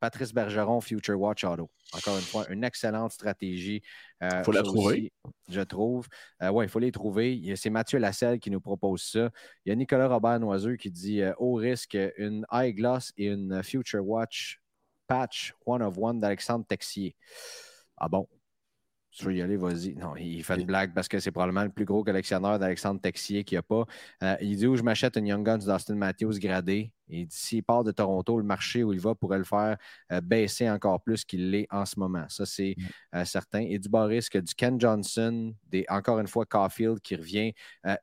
[0.00, 1.70] Patrice Bergeron, Future Watch Auto.
[1.92, 3.82] Encore une fois, une excellente stratégie.
[4.22, 5.12] Il faut la trouver.
[5.48, 6.06] je trouve.
[6.40, 7.54] oui, il faut les trouver.
[7.56, 9.30] C'est Mathieu Lasselle qui nous propose ça.
[9.64, 14.06] Il y a Nicolas Robert Noiseux qui dit Au risque, une eyeglass et une Future
[14.06, 14.60] Watch
[15.06, 17.16] patch one of one d'Alexandre Texier.
[17.96, 18.26] Ah bon,
[19.16, 19.94] tu veux y aller, vas-y.
[19.94, 23.44] Non, il fait une blague parce que c'est probablement le plus gros collectionneur d'Alexandre Texier
[23.44, 23.84] qu'il n'y a pas.
[24.22, 26.92] Euh, il dit où je m'achète une Young Guns d'Austin Matthews gradé.
[27.08, 29.76] Dit s'il part de Toronto, le marché où il va pourrait le faire
[30.12, 32.24] euh, baisser encore plus qu'il l'est en ce moment.
[32.28, 32.76] Ça, c'est
[33.14, 33.60] euh, certain.
[33.60, 37.52] Et du bas risque, du Ken Johnson, des, encore une fois, Caulfield qui revient,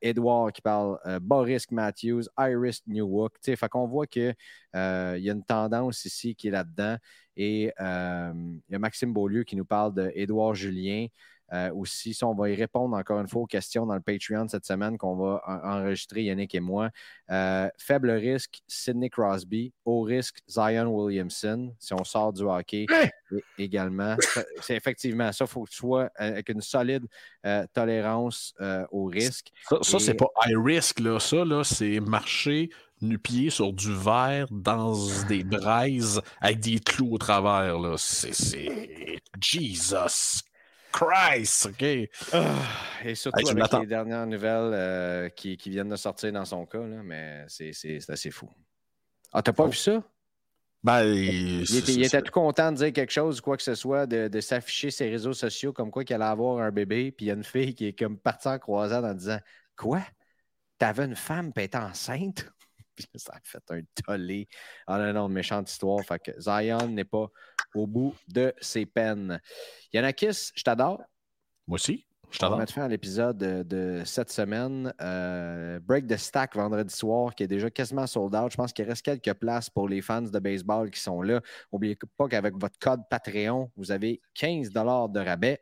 [0.02, 3.34] Edward qui parle bas risque Matthews, Iris Newhook.
[3.44, 4.36] Fait qu'on voit qu'il
[4.74, 6.98] y a une tendance ici qui est là-dedans.
[7.36, 11.08] Et il y a Maxime Beaulieu qui nous parle d'Edouard Julien.
[11.54, 12.18] Euh, aussi.
[12.24, 15.16] on va y répondre encore une fois aux questions dans le Patreon cette semaine qu'on
[15.16, 16.90] va enregistrer, Yannick et moi.
[17.30, 19.74] Euh, faible risque, Sidney Crosby.
[19.86, 21.74] Haut risque, Zion Williamson.
[21.80, 22.86] Si on sort du hockey
[23.58, 24.16] également.
[24.62, 25.46] C'est effectivement ça.
[25.46, 27.06] Il faut que tu sois avec une solide
[27.74, 28.54] tolérance
[28.92, 29.52] au risque.
[29.82, 31.00] Ça, c'est pas high risk.
[31.00, 31.20] Là.
[31.20, 32.70] Ça, là, c'est marcher
[33.02, 34.96] nu-pied sur du verre dans
[35.28, 37.80] des braises avec des clous au travers.
[37.80, 37.96] Là.
[37.98, 38.32] C'est,
[39.42, 40.44] Jesus
[40.92, 41.68] Christ!
[41.68, 42.10] OK.
[42.34, 42.56] Ah,
[43.04, 46.86] et surtout avec les dernières nouvelles euh, qui, qui, viennent de sortir dans son cas,
[46.86, 48.50] là, mais c'est, assez fou.
[49.34, 50.04] Ah, t'as pas vu ça?
[50.84, 54.42] Ben, il, était, tout content de dire quelque chose, quoi que ce soit, de, de
[54.42, 57.36] s'afficher ses réseaux sociaux comme quoi qu'il allait avoir un bébé, puis il y a
[57.36, 59.40] une fille qui est comme partie en croisade en disant
[59.76, 60.02] Quoi?
[60.78, 62.52] T'avais une femme qui était enceinte?
[63.16, 64.48] ça a fait un tollé.
[64.88, 66.04] Ah non, non, méchante histoire.
[66.04, 67.28] Fait que Zion n'est pas
[67.76, 69.40] au bout de ses peines.
[69.94, 71.02] Yanakis, je t'adore.
[71.68, 72.06] Moi aussi.
[72.30, 72.54] Je t'adore.
[72.54, 74.94] On va mettre fin à l'épisode de, cette semaine.
[75.02, 78.52] Euh, break the stack vendredi soir, qui est déjà quasiment sold out.
[78.52, 81.42] Je pense qu'il reste quelques places pour les fans de baseball qui sont là.
[81.72, 85.62] N'oubliez pas qu'avec votre code Patreon, vous avez 15 de rabais.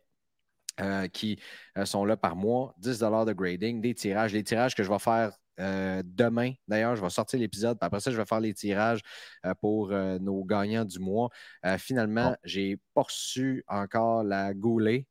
[0.80, 1.38] Euh, qui
[1.78, 5.00] euh, sont là par mois, 10 de grading, des tirages, des tirages que je vais
[5.00, 7.78] faire euh, demain, d'ailleurs, je vais sortir l'épisode.
[7.82, 9.02] Après ça, je vais faire les tirages
[9.46, 11.30] euh, pour euh, nos gagnants du mois.
[11.78, 15.08] finalement, j'ai poursu encore la goulée.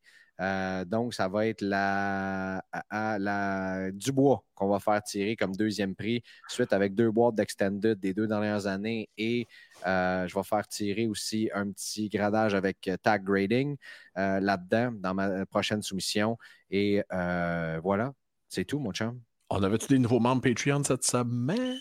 [0.86, 6.72] donc, ça va être la, la Dubois qu'on va faire tirer comme deuxième prix, suite
[6.72, 9.08] avec deux boîtes d'Extended des deux dernières années.
[9.18, 9.46] Et
[9.84, 13.76] je vais faire tirer aussi un petit gradage avec tag grading
[14.16, 16.38] là-dedans dans ma prochaine soumission.
[16.70, 18.12] Et voilà,
[18.48, 19.20] c'est tout, mon chum.
[19.50, 21.78] On avait-tu des nouveaux membres Patreon cette semaine?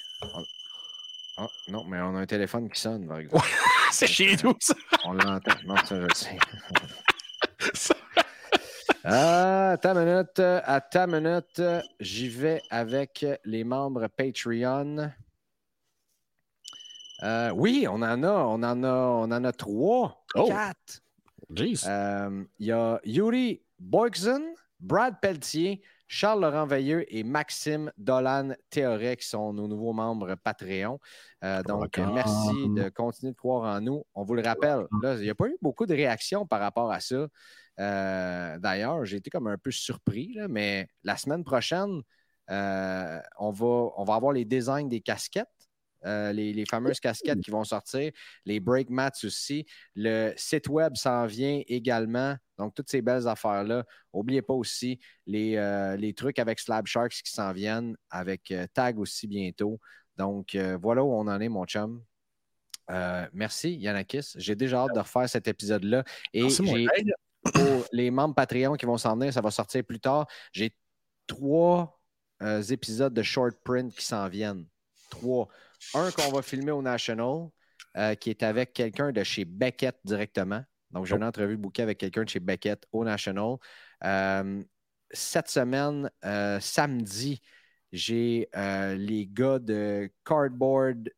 [1.37, 3.45] Ah, non, mais on a un téléphone qui sonne, par exemple.
[3.91, 4.73] c'est chez nous, ça.
[5.05, 5.51] On l'entend.
[5.65, 6.37] Non, ça, je le sais.
[9.03, 11.61] à ta minute, à ta minute,
[11.99, 15.11] j'y vais avec les membres Patreon.
[17.23, 20.47] Euh, oui, on en a, on en a, on en a trois, oh.
[20.47, 21.01] quatre.
[21.59, 29.27] Euh, il y a Yuri Boykson, Brad Pelletier, Charles-Laurent Veilleux et Maxime Dolan Théoré, qui
[29.27, 30.99] sont nos nouveaux membres Patreon.
[31.43, 34.05] Euh, donc, merci de continuer de croire en nous.
[34.15, 36.99] On vous le rappelle, il n'y a pas eu beaucoup de réactions par rapport à
[36.99, 37.27] ça.
[37.79, 42.01] Euh, d'ailleurs, j'ai été comme un peu surpris, mais la semaine prochaine,
[42.49, 45.47] euh, on, va, on va avoir les designs des casquettes.
[46.03, 48.11] Les, fameuses casquettes qui vont sortir,
[48.45, 49.65] les break mats aussi.
[49.95, 52.35] Le site web s'en vient également.
[52.57, 53.83] Donc, toutes ces belles affaires-là.
[54.13, 54.99] N'oubliez pas aussi
[55.29, 59.79] euh, les, trucs avec Slab Sharks qui s'en viennent, avec euh, Tag aussi bientôt.
[60.17, 62.03] Donc, euh, voilà où on en est, mon chum.
[63.33, 64.33] merci, Yannakis.
[64.35, 66.03] J'ai déjà hâte de refaire cet épisode-là.
[66.33, 66.47] Et
[67.53, 70.25] pour les membres Patreon qui vont s'en venir, ça va sortir plus tard.
[70.51, 70.75] J'ai
[71.27, 71.99] trois
[72.69, 74.65] épisodes de short print qui s'en viennent.
[75.09, 75.47] Trois.
[75.93, 77.49] Un qu'on va filmer au National,
[78.19, 80.63] qui est avec quelqu'un de chez Beckett directement.
[80.91, 83.57] Donc, j'ai une entrevue bouquée avec quelqu'un de chez Beckett au National.
[84.03, 84.63] Euh,
[85.11, 87.41] cette semaine, euh, samedi,
[87.91, 91.09] j'ai euh, les gars de Cardboard,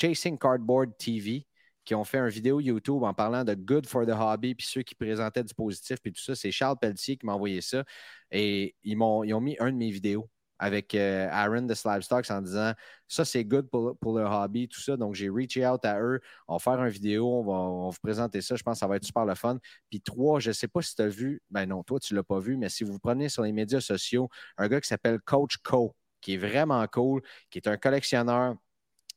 [0.00, 1.46] Chasing Cardboard TV
[1.84, 4.82] qui ont fait une vidéo YouTube en parlant de Good for the Hobby, puis ceux
[4.82, 6.34] qui présentaient du positif, puis tout ça.
[6.34, 7.84] C'est Charles Pelletier qui m'a envoyé ça.
[8.30, 12.30] Et ils, m'ont, ils ont mis un de mes vidéos avec euh, Aaron de Slabstocks
[12.30, 12.72] en disant
[13.08, 14.96] ça, c'est good pour, pour, le hobby, tout ça.
[14.96, 16.20] Donc, j'ai reached out à eux.
[16.48, 18.56] On va faire une vidéo, on va, vous présenter ça.
[18.56, 19.58] Je pense que ça va être super le fun.
[19.90, 22.18] Puis trois, je ne sais pas si tu as vu, ben non, toi, tu ne
[22.18, 25.20] l'as pas vu, mais si vous prenez sur les médias sociaux un gars qui s'appelle
[25.20, 28.54] Coach Co, qui est vraiment cool, qui est un collectionneur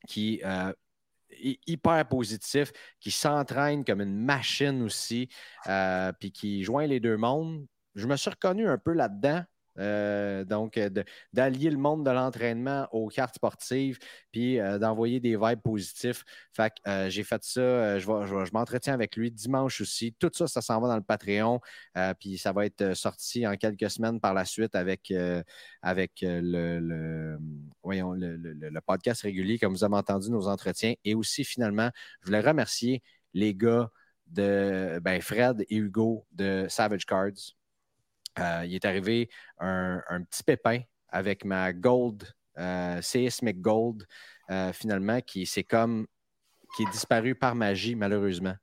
[0.07, 0.73] qui euh,
[1.39, 5.29] hyper positif, qui s'entraîne comme une machine aussi,
[5.67, 7.65] euh, puis qui joint les deux mondes.
[7.95, 9.43] Je me suis reconnu un peu là-dedans
[9.79, 10.89] euh, donc, euh,
[11.33, 13.99] d'allier le monde de l'entraînement aux cartes sportives,
[14.31, 16.23] puis euh, d'envoyer des vibes positifs.
[16.53, 20.13] Fait que j'ai fait ça, je, m'entretiens avec lui dimanche aussi.
[20.19, 21.59] Tout ça, ça s'en va dans le Patreon,
[22.19, 25.13] puis ça va être sorti en quelques semaines par la suite avec,
[25.81, 27.37] avec le,
[28.85, 30.93] podcast régulier, comme vous avez entendu, nos entretiens.
[31.03, 31.89] Et aussi, finalement,
[32.21, 33.89] je voulais remercier les gars
[34.27, 37.56] de ben, Fred et Hugo de Savage Cards
[38.39, 42.23] euh, il est arrivé un, petit pépin avec ma Gold,
[42.57, 44.05] euh, Seismic Gold,
[44.49, 46.07] euh, finalement, qui c'est comme
[46.75, 48.55] qui est disparu par magie, malheureusement.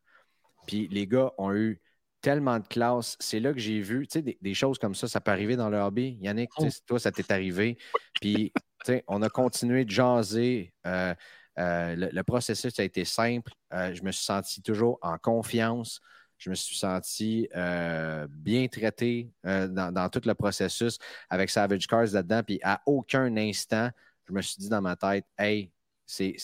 [0.66, 1.80] Puis les gars ont eu
[2.20, 3.16] tellement de classe.
[3.18, 5.70] C'est là que j'ai vu, tu sais, des, choses comme ça, ça peut arriver dans
[5.70, 6.18] le hobby.
[6.20, 6.68] Yannick, oh.
[6.86, 7.76] toi, ça t'est arrivé.
[8.20, 10.72] Puis, tu sais, on a continué de jaser.
[10.84, 13.52] le, processus a été simple.
[13.72, 16.00] je me suis senti toujours en confiance.
[16.44, 20.98] Je me suis senti euh, bien traité euh, dans, tout le processus
[21.30, 22.42] avec Savage Cars là-dedans.
[22.42, 23.88] Puis à aucun instant,
[24.28, 25.72] je me suis dit dans ma tête, hey,
[26.04, 26.36] ces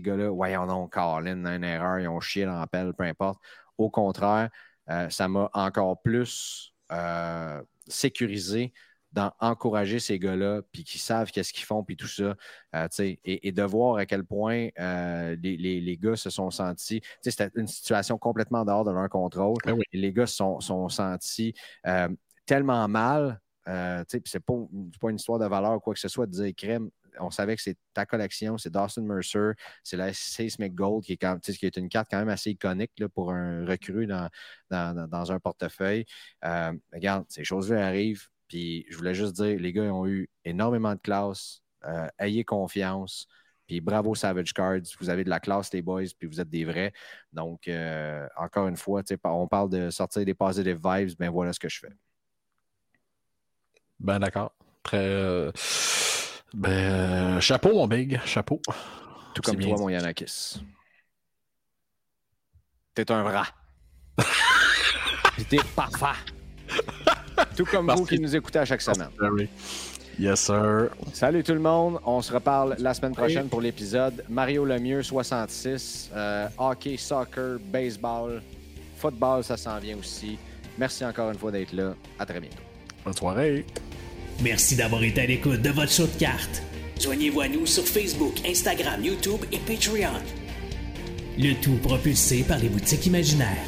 [0.00, 3.40] gars-là, voyons non, Carlin, une erreur, ils ont chié dans la pelle, peu importe.
[3.78, 4.50] Au contraire,
[4.90, 6.74] euh, ça m'a encore plus
[7.86, 8.72] sécurisé
[9.12, 12.36] d'encourager ces gars-là, puis qui savent qu'est-ce qu'ils font, puis tout ça,
[12.74, 12.88] euh,
[13.24, 18.18] et, de voir à quel point euh, les, gars se sont sentis, c'était une situation
[18.18, 21.54] complètement dehors de leur contrôle, ben les gars se sont, sont sentis
[21.86, 22.08] euh,
[22.44, 24.54] tellement mal, c'est pas,
[25.00, 27.56] pas une histoire de valeur ou quoi que ce soit, de dire crème, on savait
[27.56, 29.52] que c'est ta collection, c'est Dawson Mercer,
[29.82, 32.92] c'est la Seismic Gold, qui est, quand, qui est une carte quand même assez iconique
[32.98, 34.28] là, pour un recrue dans,
[34.70, 36.04] dans, un portefeuille.
[36.42, 38.28] regarde, ces choses-là arrivent.
[38.48, 41.62] Puis je voulais juste dire, les gars ils ont eu énormément de classe.
[41.84, 43.26] Euh, ayez confiance.
[43.66, 44.82] Puis bravo Savage Cards.
[45.00, 46.92] Vous avez de la classe, les boys, puis vous êtes des vrais.
[47.32, 51.16] Donc, euh, encore une fois, on parle de sortir des positive vibes.
[51.18, 51.92] Ben voilà ce que je fais.
[53.98, 54.52] Ben d'accord.
[54.82, 54.98] Très.
[54.98, 55.50] Euh,
[56.54, 58.20] ben, chapeau, mon big.
[58.24, 58.60] Chapeau.
[59.34, 60.60] Tout comme toi, mon Yanakis.
[62.94, 63.48] T'es un rat.
[65.50, 66.35] t'es parfait.
[67.56, 69.08] Tout comme vous qui nous écoutez à chaque semaine.
[70.18, 70.90] Yes, sir.
[71.12, 71.98] Salut tout le monde.
[72.06, 74.24] On se reparle la semaine prochaine pour l'épisode.
[74.28, 76.10] Mario Lemieux, 66.
[76.14, 78.42] Euh, hockey, soccer, baseball,
[78.96, 80.38] football, ça s'en vient aussi.
[80.78, 81.94] Merci encore une fois d'être là.
[82.18, 82.56] À très bientôt.
[83.04, 83.66] Bonne soirée.
[84.42, 86.62] Merci d'avoir été à l'écoute de votre show de cartes.
[87.00, 90.12] Joignez-vous à nous sur Facebook, Instagram, YouTube et Patreon.
[91.38, 93.66] Le tout propulsé par les boutiques imaginaires.